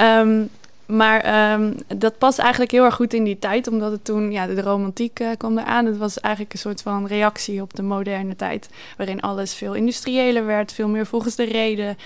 [0.00, 0.50] Um,
[0.86, 4.46] maar um, dat past eigenlijk heel erg goed in die tijd, omdat het toen, ja,
[4.46, 5.86] de romantiek uh, kwam eraan.
[5.86, 10.46] Het was eigenlijk een soort van reactie op de moderne tijd, waarin alles veel industriëler
[10.46, 11.96] werd, veel meer volgens de reden.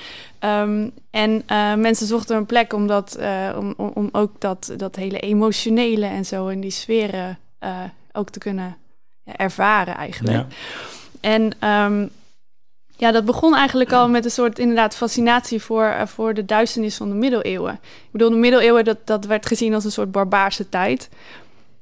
[0.41, 4.73] Um, en uh, mensen zochten een plek om, dat, uh, om, om, om, ook dat,
[4.77, 7.39] dat hele emotionele en zo in die sferen
[8.13, 8.77] ook te kunnen
[9.23, 10.37] ja, ervaren eigenlijk.
[10.37, 10.47] Ja.
[11.21, 12.11] En um,
[13.01, 16.97] ja, dat begon eigenlijk al met een soort inderdaad fascinatie voor, uh, voor de duisternis
[16.97, 17.73] van de middeleeuwen.
[17.83, 21.09] Ik bedoel, de middeleeuwen, dat, dat werd gezien als een soort barbaarse tijd.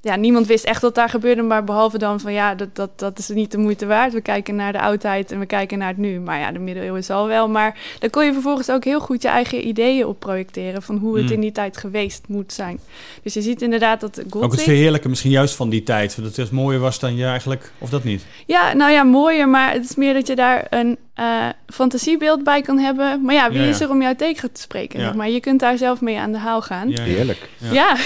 [0.00, 3.18] Ja, niemand wist echt wat daar gebeurde, maar behalve dan van ja, dat, dat, dat
[3.18, 4.12] is niet de moeite waard.
[4.12, 6.20] We kijken naar de oudheid en we kijken naar het nu.
[6.20, 7.48] Maar ja, de middeleeuwen zal wel.
[7.48, 11.16] Maar dan kon je vervolgens ook heel goed je eigen ideeën op projecteren van hoe
[11.16, 11.32] het Mm.
[11.32, 12.80] in die tijd geweest moet zijn.
[13.22, 14.60] Dus je ziet inderdaad dat Ook het Gothic...
[14.60, 16.22] verheerlijken misschien juist van die tijd.
[16.22, 17.72] Dat het mooier was dan je eigenlijk...
[17.78, 18.26] Of dat niet?
[18.46, 22.62] Ja, nou ja, mooier, maar het is meer dat je daar een uh, fantasiebeeld bij
[22.62, 23.22] kan hebben.
[23.22, 23.70] Maar ja, wie Ja, ja.
[23.70, 25.00] is er om jou tegen te spreken?
[25.00, 25.12] Ja.
[25.12, 26.88] maar je kunt daar zelf mee aan de haal gaan.
[26.88, 27.48] Heerlijk.
[27.56, 27.72] Ja.
[27.72, 27.96] Ja,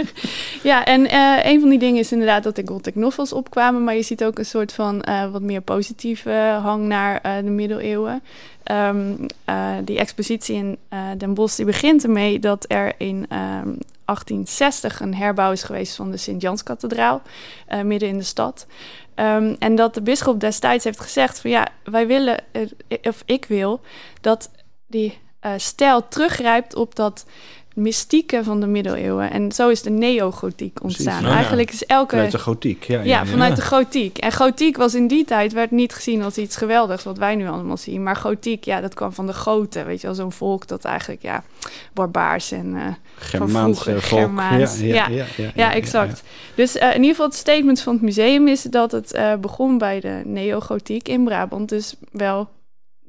[0.70, 3.94] ja en eh, een van die dingen is inderdaad dat de Gothic novels opkwamen, maar
[3.94, 8.22] je ziet ook een soort van eh, wat meer positieve hang naar eh, de middeleeuwen.
[8.62, 9.14] Ehm,
[9.44, 13.72] eh, die expositie in eh, Den Bosch die begint ermee dat er in ehm,
[14.04, 17.22] 1860 een herbouw is geweest van de Sint-Janskathedraal,
[17.66, 18.66] eh midden in de stad.
[19.14, 22.62] Ehm, en dat de bisschop destijds heeft gezegd van ja, wij willen, eh,
[23.02, 23.80] of ik wil,
[24.20, 24.50] dat
[24.86, 27.26] die eh, stijl teruggrijpt op dat
[27.74, 29.30] mystieke van de middeleeuwen.
[29.30, 31.22] En zo is de neogotiek ontstaan.
[31.22, 31.30] Ja.
[31.30, 32.14] Eigenlijk is elke...
[32.14, 33.00] Vanuit de gotiek, ja.
[33.00, 33.62] ja, vanuit ja.
[33.62, 34.18] de gotiek.
[34.18, 37.48] En gotiek was in die tijd werd niet gezien als iets geweldigs, wat wij nu
[37.48, 38.02] allemaal zien.
[38.02, 41.22] Maar gotiek, ja, dat kwam van de goten, weet je wel, zo'n volk dat eigenlijk,
[41.22, 41.44] ja,
[41.92, 42.82] barbaars en eh,
[43.16, 44.20] Germaans vroeger, eh, volk.
[44.20, 45.16] Germaans, Ja, ja, ja.
[45.16, 46.22] ja, ja, ja, exact.
[46.54, 49.78] Dus eh, in ieder geval het statement van het museum is dat het eh, begon
[49.78, 51.68] bij de neogotiek in Brabant.
[51.68, 52.48] Dus wel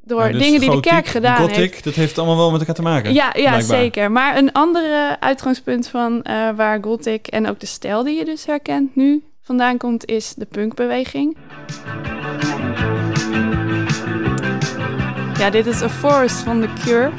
[0.06, 1.84] door Ja, dus dingen die de kerk gedaan gothic, heeft.
[1.84, 3.14] dat heeft allemaal wel met elkaar te maken.
[3.14, 3.62] Ja, ja blijkbaar.
[3.64, 4.12] zeker.
[4.12, 8.46] Maar een andere uitgangspunt van eh, waar Gothic en ook de stijl die je dus
[8.46, 11.38] herkent nu vandaan komt, is de punkbeweging.
[15.38, 17.12] Ja, dit is A Forest van The Cure.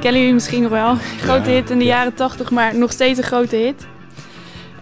[0.00, 0.94] Kennen jullie misschien nog wel.
[1.26, 1.96] Grote Ja, hit in de ja.
[1.96, 3.86] jaren 80, maar nog steeds een grote hit.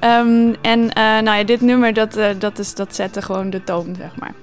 [0.00, 3.64] Ehm, en eh, nou ja, dit nummer, dat, eh, dat, is, dat zette gewoon de
[3.64, 4.34] toon, zeg maar.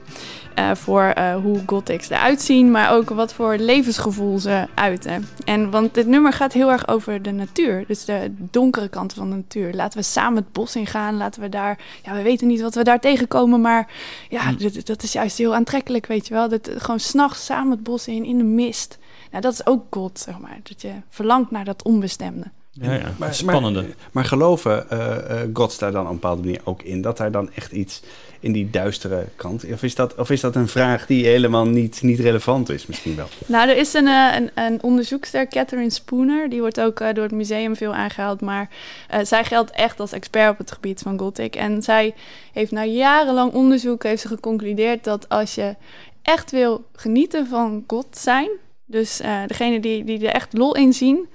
[0.58, 5.28] Eh, voor eh, hoe gothics eruit zien, maar ook wat voor levensgevoel ze uiten.
[5.46, 9.30] En want dit nummer gaat heel erg over de natuur, dus de donkere kant van
[9.30, 9.74] de natuur.
[9.74, 12.84] Laten we samen het bos ingaan, laten we daar, ja, we weten niet wat we
[12.84, 13.92] daar tegenkomen, maar
[14.30, 16.50] ja, dat, dat is juist heel aantrekkelijk, weet je wel.
[16.50, 18.98] Dat, gewoon s'nachts samen het bos in, in de mist.
[19.32, 22.46] Nou, dat is ook God, zeg maar, dat je verlangt naar dat onbestemde.
[22.72, 23.12] Ja, ja.
[23.18, 23.82] Maar- Spannende.
[23.82, 27.02] Maar, maar geloven eh eh God daar dan op een bepaalde manier ook in?
[27.02, 28.02] Dat daar dan echt iets
[28.40, 29.66] in die duistere kant...
[29.72, 33.16] Of is dat, of is dat een vraag die helemaal niet, niet relevant is misschien
[33.16, 33.28] wel?
[33.46, 36.50] Nou, er is een, eh, een, een onderzoekster, Catherine Spooner.
[36.50, 38.42] Die wordt ook eh, door het museum veel aangehaald.
[38.42, 38.70] Maar
[39.08, 41.56] eh, zij geldt echt als expert op het gebied van Gothic.
[41.56, 42.14] En zij
[42.54, 45.76] heeft na jarenlang onderzoek heeft ze geconcludeerd dat als je
[46.22, 48.50] echt wil genieten van God zijn...
[48.86, 51.28] dus degene die, die er echt lol in zien...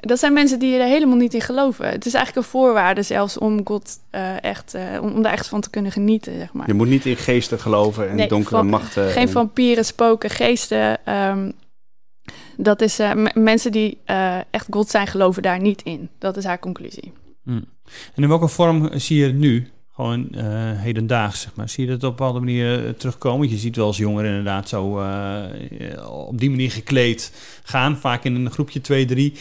[0.00, 1.88] Dat zijn mensen die er helemaal niet in geloven.
[1.88, 5.48] Het is eigenlijk een voorwaarde zelfs om God eh, echt, eh, om, om daar echt
[5.48, 6.66] van te kunnen genieten, zeg maar.
[6.66, 9.10] Je moet niet in geesten geloven en Nee, donkere van- machten.
[9.10, 11.04] Geen en- vampieren, spoken, geesten.
[11.06, 11.50] ehm,
[12.56, 16.08] dat is eh, mensen die eh, echt God zijn, geloven daar niet in.
[16.18, 17.12] Dat is haar conclusie.
[17.44, 17.50] Hm.
[18.14, 19.68] En in welke vorm zie je het nu?
[19.98, 20.42] Gewoon uh,
[20.74, 21.68] hedendaags, zeg maar.
[21.68, 23.38] Zie je dat op een bepaalde manier terugkomen?
[23.38, 25.02] Want je ziet wel als jongeren inderdaad zo
[26.06, 27.32] op die manier gekleed
[27.62, 27.96] gaan.
[27.96, 29.34] Vaak in een groepje 2, 3.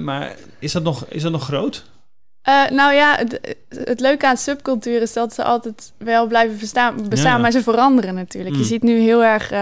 [0.00, 1.84] maar is dat nog, is dat nog groot?
[2.70, 7.40] Nou ja, het, het, leuke aan subcultuur is dat ze altijd wel blijven bestaan, bestaan
[7.40, 8.54] maar ze veranderen natuurlijk.
[8.54, 8.66] Je mm.
[8.66, 9.52] ziet nu heel erg,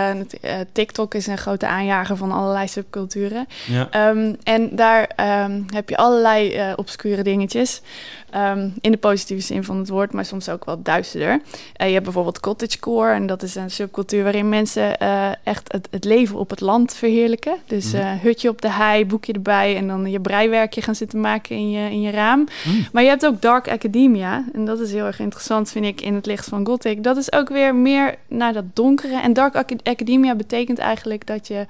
[0.72, 3.46] TikTok is een grote aanjager van allerlei subculturen.
[3.66, 4.08] Ja.
[4.08, 5.10] Um, en daar
[5.44, 7.82] um, heb je allerlei obscure dingetjes.
[8.36, 11.40] Um, in de positieve zin van het woord, maar soms ook wat duisterder.
[11.80, 15.88] Uh, je hebt bijvoorbeeld cottagecore en dat is een subcultuur waarin mensen uh, echt het,
[15.90, 17.56] het, leven op het land verheerlijken.
[17.66, 21.56] Dus uh, hutje op de hei, boekje erbij en dan je breiwerkje gaan zitten maken
[21.56, 22.38] in je, in je raam.
[22.64, 22.86] Mm.
[22.92, 26.14] Maar je hebt ook Dark Academia en dat is heel erg interessant vind ik in
[26.14, 27.02] het licht van Gothic.
[27.02, 31.66] Dat is ook weer meer naar dat donkere en Dark Academia betekent eigenlijk dat je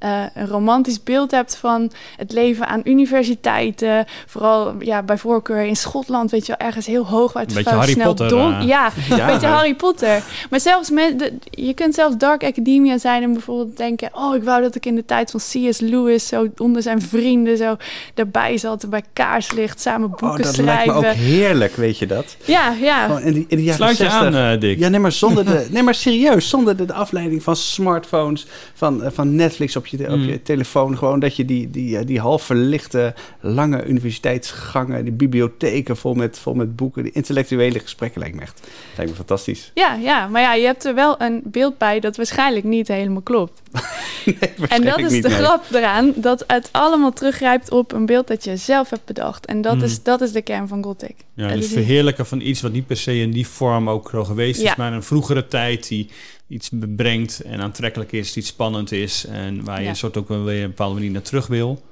[0.00, 4.06] uh, een romantisch beeld hebt van het leven aan universiteiten.
[4.26, 7.92] Vooral ja, bij voorkeur in Schotland, weet je wel, ergens heel hoog uit Beetje Harry
[7.92, 8.38] snel Potter.
[8.38, 8.62] Uh.
[8.62, 10.22] Ja, een beetje Harry Potter.
[10.50, 14.42] Maar zelfs met de, je kunt zelfs Dark Academia zijn en bijvoorbeeld denken: oh, ik
[14.42, 15.80] wou dat ik in de tijd van C.S.
[15.80, 17.76] Lewis zo onder zijn vrienden zo
[18.14, 20.94] daarbij zat, bij kaarslicht, samen boeken oh, dat schrijven.
[20.94, 22.36] Dat lijkt me ook heerlijk, weet je dat?
[22.44, 23.06] Ja, ja.
[23.06, 24.08] Gewoon in die, in die jaren 60.
[24.08, 24.78] aan, uh, Dick.
[24.78, 29.02] Ja, nee, maar zonder de, nee, maar serieus, zonder de, de afleiding van smartphones, van,
[29.12, 30.28] van Netflix op je, op mm.
[30.28, 30.98] je telefoon.
[30.98, 36.54] Gewoon dat je die, die, die half verlichte lange universiteitsgangen, die bibliotheken vol met, vol
[36.54, 38.60] met boeken, die intellectuele gesprekken lijkt me echt
[38.96, 39.70] lijkt me fantastisch.
[39.74, 43.22] Ja, ja, maar ja, je hebt er wel een beeld bij dat waarschijnlijk niet helemaal
[43.22, 43.62] klopt.
[44.24, 48.44] nee, en dat is de grap eraan, dat het allemaal teruggrijpt op een beeld dat
[48.44, 49.46] je zelf hebt bedacht.
[49.46, 49.82] En dat, mm.
[49.82, 51.14] is, dat is de kern van Gothic.
[51.34, 54.76] Ja, dus verheerlijken van iets wat niet per se in die vorm ook geweest is,
[54.76, 56.10] maar een vroegere tijd die
[56.48, 60.44] iets brengt en aantrekkelijk is, iets spannend is en waar je een soort ook wel
[60.44, 61.82] weer een bepaalde manier naar terug wil.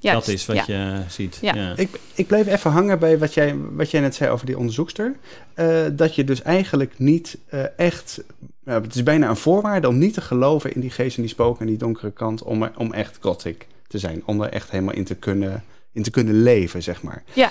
[0.00, 1.38] dat is wat je ziet.
[1.40, 1.76] Ja.
[1.76, 5.16] Ik, ik bleef even hangen bij wat jij, wat jij net zei over die onderzoekster.
[5.56, 8.22] Uh, dat je dus eigenlijk niet uh, echt.
[8.64, 11.30] Uh, het is bijna een voorwaarde om niet te geloven in die geest en die
[11.30, 12.42] spoken en die donkere kant.
[12.42, 14.22] Om, er, om echt gothic te zijn.
[14.24, 17.22] Om er echt helemaal in te kunnen, in te kunnen leven, zeg maar.
[17.32, 17.50] Ja.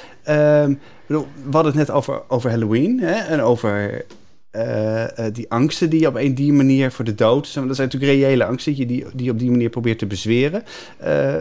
[0.63, 4.05] Um, we hadden het net over, over Halloween hè, en over
[4.59, 7.53] uh, die angsten die op een die manier voor de dood.
[7.53, 10.63] Dat zijn natuurlijk reële angsten die, die je op die manier probeert te bezweren.
[11.03, 11.35] Uh,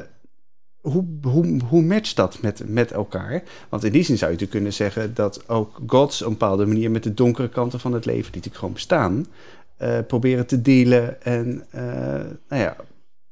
[0.80, 3.42] hoe, hoe, hoe matcht dat met, met elkaar?
[3.68, 6.66] Want in die zin zou je natuurlijk kunnen zeggen dat ook gods op een bepaalde
[6.66, 9.26] manier met de donkere kanten van het leven, die natuurlijk gewoon bestaan,
[10.06, 11.64] proberen te delen en
[12.48, 12.76] nou ja,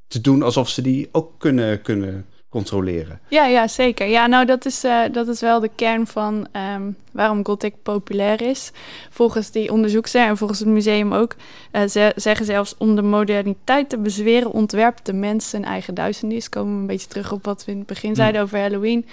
[0.06, 3.20] te doen alsof ze die ook kunnen, kunnen controleren.
[3.28, 4.06] Ja, ja zeker.
[4.06, 8.42] Ja, nou, dat is, uh, dat is wel de kern van um, waarom Gothic populair
[8.42, 8.70] is.
[9.10, 11.34] Volgens die onderzoekster en volgens het museum ook,
[11.72, 16.48] uh, ze zeggen zelfs om de moderniteit te bezweren, ontwerpt de mens zijn eigen duisternis.
[16.48, 18.16] Komen we een beetje terug op wat we in het begin hm.
[18.16, 19.06] zeiden over Halloween.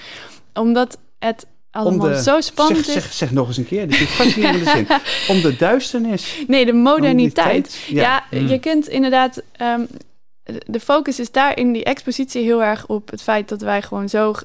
[0.54, 4.10] Omdat het allemaal de, zo spannend zeg, zeg, zeg, nog eens een keer, dit is
[4.10, 4.88] fascinerende zin.
[5.36, 6.44] Om de duisternis.
[6.48, 7.76] Nee, de moderniteit.
[7.88, 9.42] Ja, ja je kunt inderdaad...
[9.62, 9.88] Um,
[10.66, 14.10] de focus is daar in die expositie heel erg op het feit dat wij gewoon
[14.10, 14.36] zo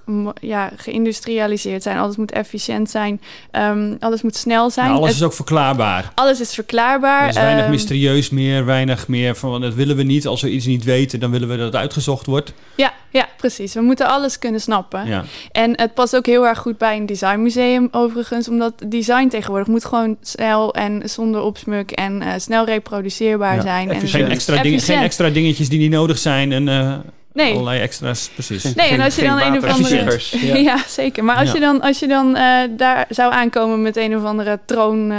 [0.40, 1.98] ja, geïndustrialiseerd zijn.
[1.98, 3.20] Alles moet efficiënt zijn,
[3.52, 4.90] um, alles moet snel zijn.
[4.90, 6.12] alles is ook verklaarbaar.
[6.14, 7.22] Alles is verklaarbaar.
[7.22, 10.26] Er is weinig um, mysterieus meer, weinig meer van dat willen we niet.
[10.26, 12.52] Als we iets niet weten, dan willen we dat het uitgezocht wordt.
[12.74, 13.74] Ja, ja, precies.
[13.74, 15.06] We moeten alles kunnen snappen.
[15.06, 15.24] Ja.
[15.52, 19.84] En het past ook heel erg goed bij een designmuseum overigens, omdat design tegenwoordig moet
[19.84, 23.90] gewoon snel en zonder opsmuk en uh, snel reproduceerbaar zijn.
[23.90, 26.96] En geen, extra ding, geen extra dingetjes die niet nodig zijn en uh,
[27.32, 27.52] nee.
[27.52, 28.74] allerlei extra's, precies.
[28.74, 30.20] Nee, en als je dan een of andere...
[30.30, 30.56] Ja.
[30.70, 30.78] ja.
[30.86, 31.24] zeker.
[31.24, 34.58] Maar als je dan, als je dan uh, daar zou aankomen met een of andere
[34.64, 35.18] troon uh,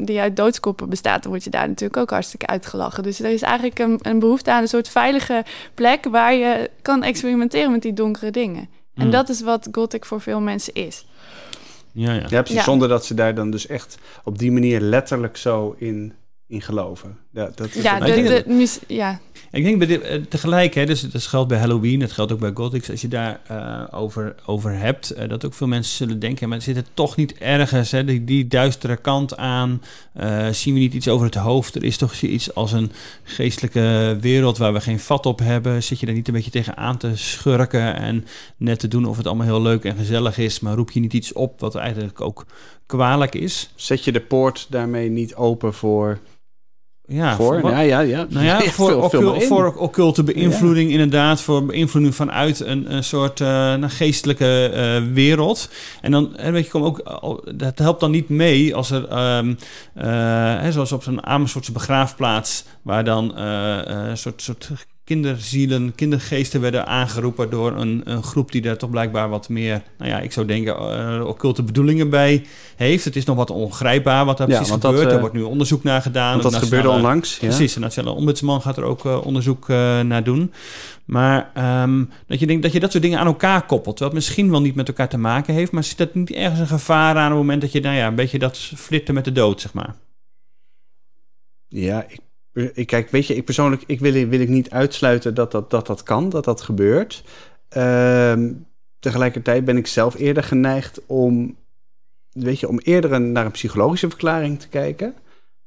[0.00, 3.02] die uit doodskoppen bestaat, dan word je daar natuurlijk ook hartstikke uitgelachen.
[3.02, 7.02] Dus er is eigenlijk een, een behoefte aan een soort veilige plek waar je kan
[7.02, 8.68] experimenteren met die donkere dingen.
[8.94, 9.10] En mm.
[9.10, 11.06] dat is wat Gothic voor veel mensen is.
[11.92, 12.26] Ja, ja.
[12.28, 12.64] ja precies.
[12.64, 16.12] Zonder dat ze daar dan dus echt op die manier letterlijk zo in
[16.48, 17.18] in geloven.
[17.30, 19.20] Ja, dat is ja, de, de, ja.
[19.50, 22.50] Ik denk bij eh, tegelijk, hè, dus dat geldt bij Halloween, het geldt ook bij
[22.54, 26.48] Gothic, als je daar uh, over, over hebt, uh, dat ook veel mensen zullen denken,
[26.48, 29.82] maar zit er toch niet ergens, hè, die, die duistere kant aan,
[30.50, 34.58] zien we niet iets over het hoofd, er is toch iets als een geestelijke wereld
[34.58, 37.10] waar we geen vat op hebben, zit je daar niet een beetje tegen aan te
[37.14, 40.90] schurken en net te doen of het allemaal heel leuk en gezellig is, maar roep
[40.90, 42.46] je niet iets op wat eigenlijk ook
[42.86, 43.70] kwalijk is?
[43.74, 46.18] Zet je de poort daarmee niet open voor
[47.08, 48.26] ja, voor, ja, ja, ja.
[48.28, 53.72] Nou ja, voor, veel, voor occulte beïnvloeding inderdaad, voor beïnvloeding vanuit een, een soort uh,
[53.72, 55.70] een geestelijke uh, wereld.
[56.00, 57.02] En dan, en weet je, kom ook,
[57.58, 60.04] dat helpt dan niet mee als er, um, uh,
[60.60, 64.70] hè, zoals op zo'n Amersfoortse begraafplaats, waar dan een soort, soort
[65.06, 70.10] kinderzielen, kindergeesten werden aangeroepen door een, een groep die daar toch blijkbaar wat meer, nou
[70.10, 70.76] ja, ik zou denken,
[71.20, 72.44] uh, occulte bedoelingen bij
[72.76, 73.04] heeft.
[73.04, 74.94] Het is nog wat ongrijpbaar wat daar precies gebeurt.
[74.94, 76.40] Dat, uh, er wordt nu onderzoek naar gedaan.
[76.40, 77.38] Want dat gebeurde onlangs.
[77.38, 77.46] Ja.
[77.46, 79.68] Precies, de Nationale Ombudsman gaat er ook uh, onderzoek
[80.02, 80.52] naar doen.
[81.04, 81.50] Maar
[81.82, 84.60] um, dat, je denkt, dat je dat soort dingen aan elkaar koppelt, wat misschien wel
[84.60, 87.30] niet met elkaar te maken heeft, maar zit dat niet ergens een gevaar aan op
[87.30, 89.94] het moment dat je, nou ja, een beetje dat flirten met de dood, zeg maar?
[91.68, 92.18] Ja, ik
[92.56, 95.86] ik, kijk, weet je, ik persoonlijk ik wil, wil ik niet uitsluiten dat dat, dat,
[95.86, 97.24] dat kan, dat dat gebeurt.
[97.68, 98.52] Ehm,
[98.98, 101.56] tegelijkertijd ben ik zelf eerder geneigd om,
[102.32, 105.14] weet je, om eerder naar een psychologische verklaring te kijken.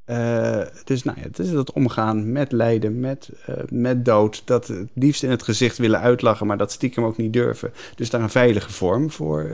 [0.05, 4.41] Uh, dus nou ja, het is dat omgaan met lijden, met, uh, met dood.
[4.45, 7.73] Dat het liefst in het gezicht willen uitlachen, maar dat stiekem ook niet durven.
[7.95, 9.51] Dus daar een veilige vorm voor,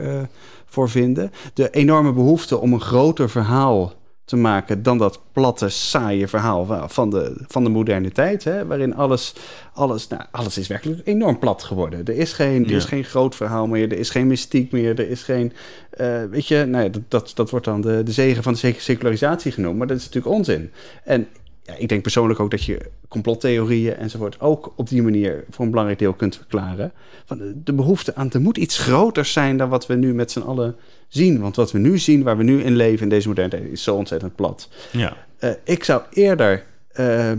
[0.66, 1.32] voor vinden.
[1.54, 3.94] De enorme behoefte om een groter verhaal
[4.26, 8.44] te maken dan dat platte, saaie verhaal van de, van de moderne tijd.
[8.44, 9.34] Hè, waarin alles,
[9.72, 12.04] alles, nou, alles is werkelijk enorm plat geworden.
[12.04, 15.08] Er is geen, er is geen groot verhaal meer, er is geen mystiek meer, er
[15.08, 15.52] is geen.
[16.00, 18.74] Uh, weet je, nou ja, dat, dat, dat wordt dan de, de zegen van de
[18.78, 20.70] secularisatie genoemd, maar dat is natuurlijk onzin.
[21.04, 21.26] En
[21.62, 25.70] ja, ik denk persoonlijk ook dat je complottheorieën enzovoort ook op die manier voor een
[25.70, 26.92] belangrijk deel kunt verklaren.
[27.24, 30.30] Van de, de behoefte aan, er moet iets groters zijn dan wat we nu met
[30.30, 30.76] z'n allen
[31.08, 31.40] zien.
[31.40, 33.82] Want wat we nu zien, waar we nu in leven in deze moderne tijd, is
[33.82, 34.68] zo ontzettend plat.
[34.92, 35.16] Ja.
[35.40, 36.64] Uh, ik zou eerder
[37.00, 37.32] uh,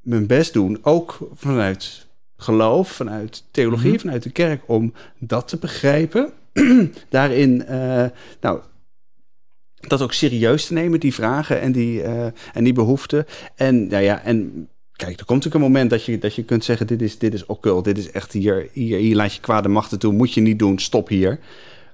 [0.00, 4.00] mijn best doen, ook vanuit geloof, vanuit theologie, mm -hmm.
[4.00, 6.32] vanuit de kerk, om dat te begrijpen.
[7.08, 8.04] Daarin, uh,
[8.40, 8.60] nou,
[9.88, 12.02] dat ook serieus te nemen, die vragen en die,
[12.52, 13.26] en die behoeften.
[13.54, 14.68] En, nou ja, en
[15.00, 17.34] kijk, er komt ook een moment dat je, dat je kunt zeggen: dit is, dit
[17.34, 20.40] is occult, dit is echt hier, hier, hier laat je kwade machten toe, moet je
[20.40, 21.38] niet doen, stop hier.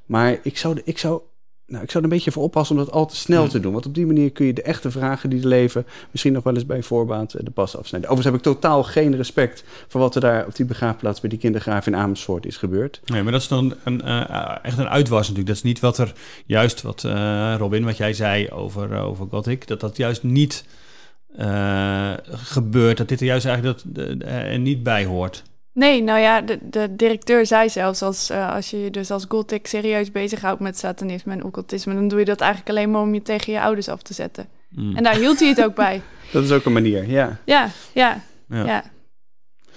[0.07, 1.21] Maar ik zou, ik zou,
[1.67, 3.51] nou, ik zou er een beetje voor oppassen om dat al te snel hmm.
[3.51, 3.73] te doen.
[3.73, 6.55] Want op die manier kun je de echte vragen die er leven misschien nog wel
[6.55, 8.11] eens bij voorbaat de pas afsnijden.
[8.11, 11.39] Overigens heb ik totaal geen respect voor wat er daar op die begraafplaats bij die
[11.39, 13.01] kindergraaf in Amersfoort is gebeurd.
[13.05, 15.47] Nee, maar dat is dan een, uh, echt een uitwas natuurlijk.
[15.47, 16.13] Dat is niet wat er
[16.47, 20.65] juist, wat uh, Robin, wat jij zei over, uh, over Gothic, dat dat juist niet
[22.29, 22.97] gebeurt.
[22.97, 25.43] Dat dit er juist eigenlijk dat, er niet bij hoort.
[25.77, 29.25] Nee, nou ja, de, de directeur zei zelfs als, uh, als je je dus als
[29.29, 33.15] Gothic serieus bezighoudt met satanisme en occultisme, dan doe je dat eigenlijk alleen maar om
[33.15, 34.49] je tegen je ouders af te zetten.
[34.69, 34.97] Mm.
[34.97, 36.03] En daar hield hij het ook bij.
[36.33, 37.39] Dat is ook een manier, ja.
[37.45, 38.65] Ja, ja, ja.
[38.65, 38.85] ja.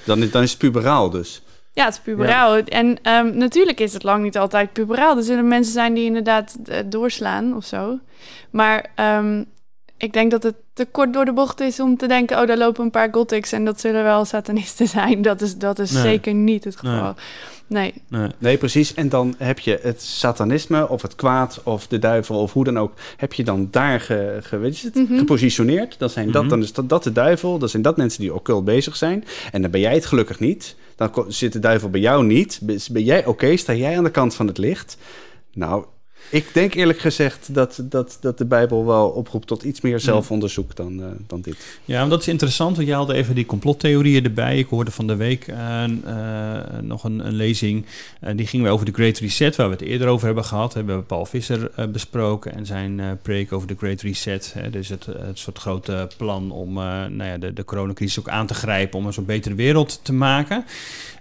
[0.06, 1.42] Dan, is, dan is het puberaal dus.
[1.74, 2.56] Ja, het is puberaal.
[2.56, 2.64] Ja.
[2.64, 5.18] En um, natuurlijk is het lang niet altijd puberaal.
[5.18, 8.00] Er zullen mensen zijn die inderdaad uh, doorslaan of zo.
[8.50, 9.46] Maar um,
[10.00, 12.40] ik denk dat het te kort door de bocht is om te denken...
[12.42, 15.22] oh, daar lopen een paar gothics en dat zullen wel satanisten zijn.
[15.22, 16.02] Dat is, dat is nee.
[16.02, 17.16] zeker niet het geval.
[17.68, 17.94] Nee.
[18.08, 18.30] Nee.
[18.38, 18.58] nee.
[18.58, 18.94] precies.
[18.94, 22.80] En dan heb je het satanisme of het kwaad of de duivel of hoe dan
[22.80, 22.94] ook...
[23.18, 25.18] heb je dan daar ge, ge, weet je het, mm -hmm.
[25.18, 26.00] gepositioneerd.
[26.00, 26.50] Dan, zijn dat, mm -hmm.
[26.50, 29.26] dan is dat, dat de duivel, dan zijn dat mensen die occult bezig zijn.
[29.52, 30.76] En dan ben jij het gelukkig niet.
[30.96, 32.60] Dan zit de duivel bij jou niet.
[32.92, 33.30] Ben jij oké?
[33.30, 33.56] Okay?
[33.56, 34.98] Sta jij aan de kant van het licht?
[35.54, 35.86] Nou,
[36.29, 40.75] ik denk eerlijk gezegd dat, dat, dat de Bijbel wel oproept tot iets meer zelfonderzoek
[40.75, 41.79] dan, uh, dan dit.
[41.86, 44.58] Ja, dat is interessant, want je haalde even die complottheorieën erbij.
[44.58, 47.86] Ik hoorde van de week uh, uh, nog een, een lezing,
[48.36, 50.73] die ging weer over de Great Reset, waar we het eerder over hebben gehad.
[50.73, 54.53] We hebben Paul Visser besproken en zijn preek over de Great Reset.
[54.58, 58.47] Hè, dus het, het soort grote plan om nou ja, de, de coronacrisis ook aan
[58.47, 60.65] te grijpen om een zo betere wereld te maken.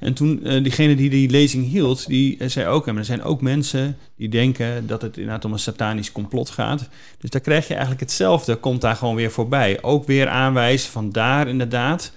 [0.01, 3.97] En toen, diegene die die lezing hield, die zei ook, en er zijn ook mensen
[4.19, 6.89] die denken dat het inderdaad om een satanisch complot gaat.
[7.19, 9.83] Dus daar krijg je eigenlijk hetzelfde, komt daar gewoon weer voorbij.
[9.83, 12.13] Ook weer aanwijzen van daar inderdaad,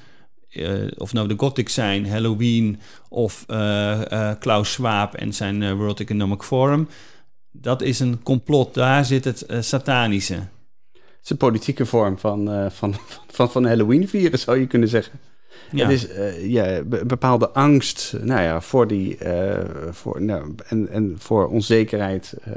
[0.49, 5.99] uh, of nou de Gothic zijn, Halloween of uh, uh, Klaus Schwab en zijn World
[5.99, 6.87] Economic Forum.
[7.51, 10.33] Dat is een complot, daar zit het satanische.
[10.93, 12.95] Het is een politieke vorm van, van,
[13.27, 15.19] van, van Halloween vieren, zou je kunnen zeggen.
[15.71, 15.87] Ja.
[15.87, 19.57] Het is uh, ja, een bepaalde angst nou ja, voor die, uh,
[19.91, 22.33] voor, nou, en, en voor onzekerheid.
[22.47, 22.53] Uh,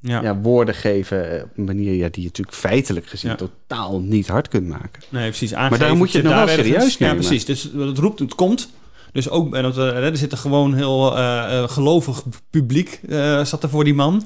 [0.00, 0.22] ja.
[0.22, 0.36] ja.
[0.40, 3.36] woorden geven op een manier ja, die je natuurlijk feitelijk gezien ja.
[3.36, 5.02] totaal niet hard kunt maken.
[5.08, 5.52] Nee, precies.
[5.52, 7.16] maar daar moet je het nog wel serieus nemen.
[7.16, 7.44] Ja, precies.
[7.44, 8.70] Dus het roept, het komt.
[9.12, 13.84] Dus ook, en er zit er gewoon heel uh, gelovig publiek uh, zat er voor
[13.84, 14.22] die man.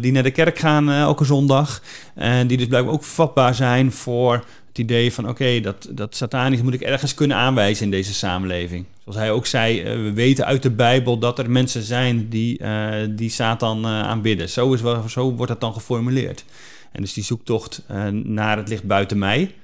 [0.00, 1.82] die naar de kerk gaan elke zondag.
[2.14, 6.16] En die dus blijkbaar ook vatbaar zijn voor het idee van oké, okay, dat, dat
[6.16, 8.86] satanisch moet ik ergens kunnen aanwijzen in deze samenleving.
[9.02, 12.62] Zoals hij ook zei, uh, we weten uit de Bijbel dat er mensen zijn die,
[12.62, 14.48] uh, die Satan uh, aanbidden.
[14.48, 16.44] Zo, is wel, zo wordt dat dan geformuleerd.
[16.92, 17.82] En dus die zoektocht
[18.12, 19.54] naar het ligt buiten mij.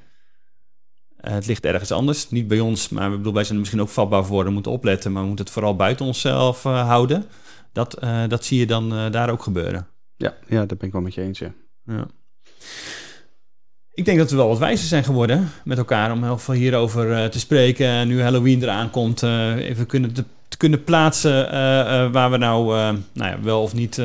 [1.17, 3.89] het ligt ergens anders, niet bij ons, maar we bedoel, wij zijn er misschien ook
[3.89, 4.45] vatbaar voor.
[4.45, 7.25] We moeten opletten, maar we moeten het vooral buiten onszelf houden.
[7.73, 7.99] Dat,
[8.29, 9.87] dat zie je dan daar ook gebeuren.
[10.17, 11.39] Ja, ja, dat ben ik wel met je eens.
[11.39, 11.53] Ja.
[11.85, 12.07] ja.
[13.99, 17.11] Ik denk dat we wel wat wijzer zijn geworden met elkaar om heel veel hierover
[17.11, 18.09] uh, te spreken.
[18.09, 21.51] Nu Halloween eraan komt, uh, even kunnen te, te, kunnen plaatsen uh,
[22.13, 22.67] waar we nou,
[23.13, 23.97] nou ja, wel of niet,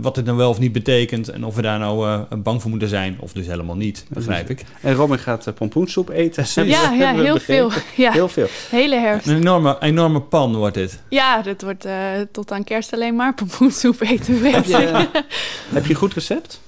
[0.00, 2.88] wat het nou wel of niet betekent en of we daar nou bang voor moeten
[2.88, 4.64] zijn of dus helemaal niet, begrijp ik.
[4.80, 6.44] En Robin gaat pompoensoep eten.
[6.68, 7.70] Ja, ja heel veel.
[7.96, 8.12] Ja.
[8.12, 8.48] Heel veel.
[8.70, 9.26] Hele herfst.
[9.26, 11.02] Een enorme, enorme pan wordt dit.
[11.08, 11.86] Ja, dit wordt
[12.32, 14.42] tot aan kerst alleen maar pompoensoep eten.
[14.52, 15.08] heb, je,
[15.72, 16.60] heb je een goed recept?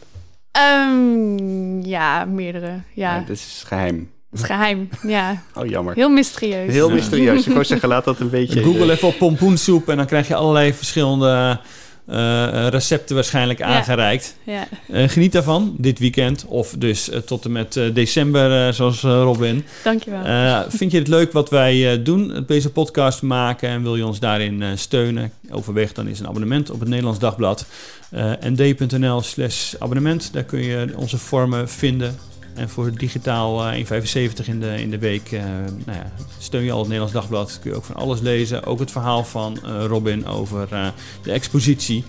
[0.58, 2.80] Um, ja, meerdere.
[2.94, 3.18] Ja.
[3.18, 4.10] dat is geheim.
[4.30, 5.42] Dat is geheim, ja.
[5.58, 5.94] Oh, jammer.
[5.94, 6.72] Heel mysterieus.
[6.72, 7.46] Heel mysterieus.
[7.46, 8.62] Ik wou zeggen, laat dat een beetje...
[8.62, 11.60] Google even op pompoensoep en dan krijg je allerlei verschillende
[12.08, 14.36] uh, recepten waarschijnlijk aangereikt.
[14.42, 14.68] Ja.
[14.90, 19.64] Uh, geniet daarvan dit weekend of dus tot en met december, zoals Robin.
[19.84, 20.64] Dankjewel.
[20.68, 24.78] vind je het leuk wat wij doen, deze podcast maken en wil je ons daarin
[24.78, 25.32] steunen?
[25.50, 27.66] Overweeg dan eens een abonnement op het Nederlands Dagblad.
[28.40, 32.31] nd.nl slash abonnement, daar kun je onze vormen vinden.
[32.54, 35.42] En voor digitaal uh, 1,75 in de, in de week uh,
[35.84, 37.58] nou ja, steun je al het Nederlands Dagblad.
[37.60, 38.64] Kun je ook van alles lezen.
[38.64, 40.68] Ook het verhaal van uh, Robin over
[41.22, 42.04] de expositie.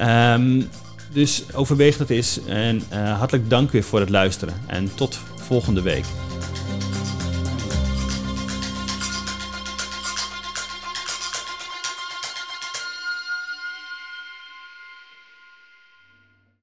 [0.00, 0.68] Um,
[1.12, 2.40] dus overweeg dat eens.
[2.46, 4.54] En hartelijk dank weer voor het luisteren.
[4.66, 6.04] En tot volgende week.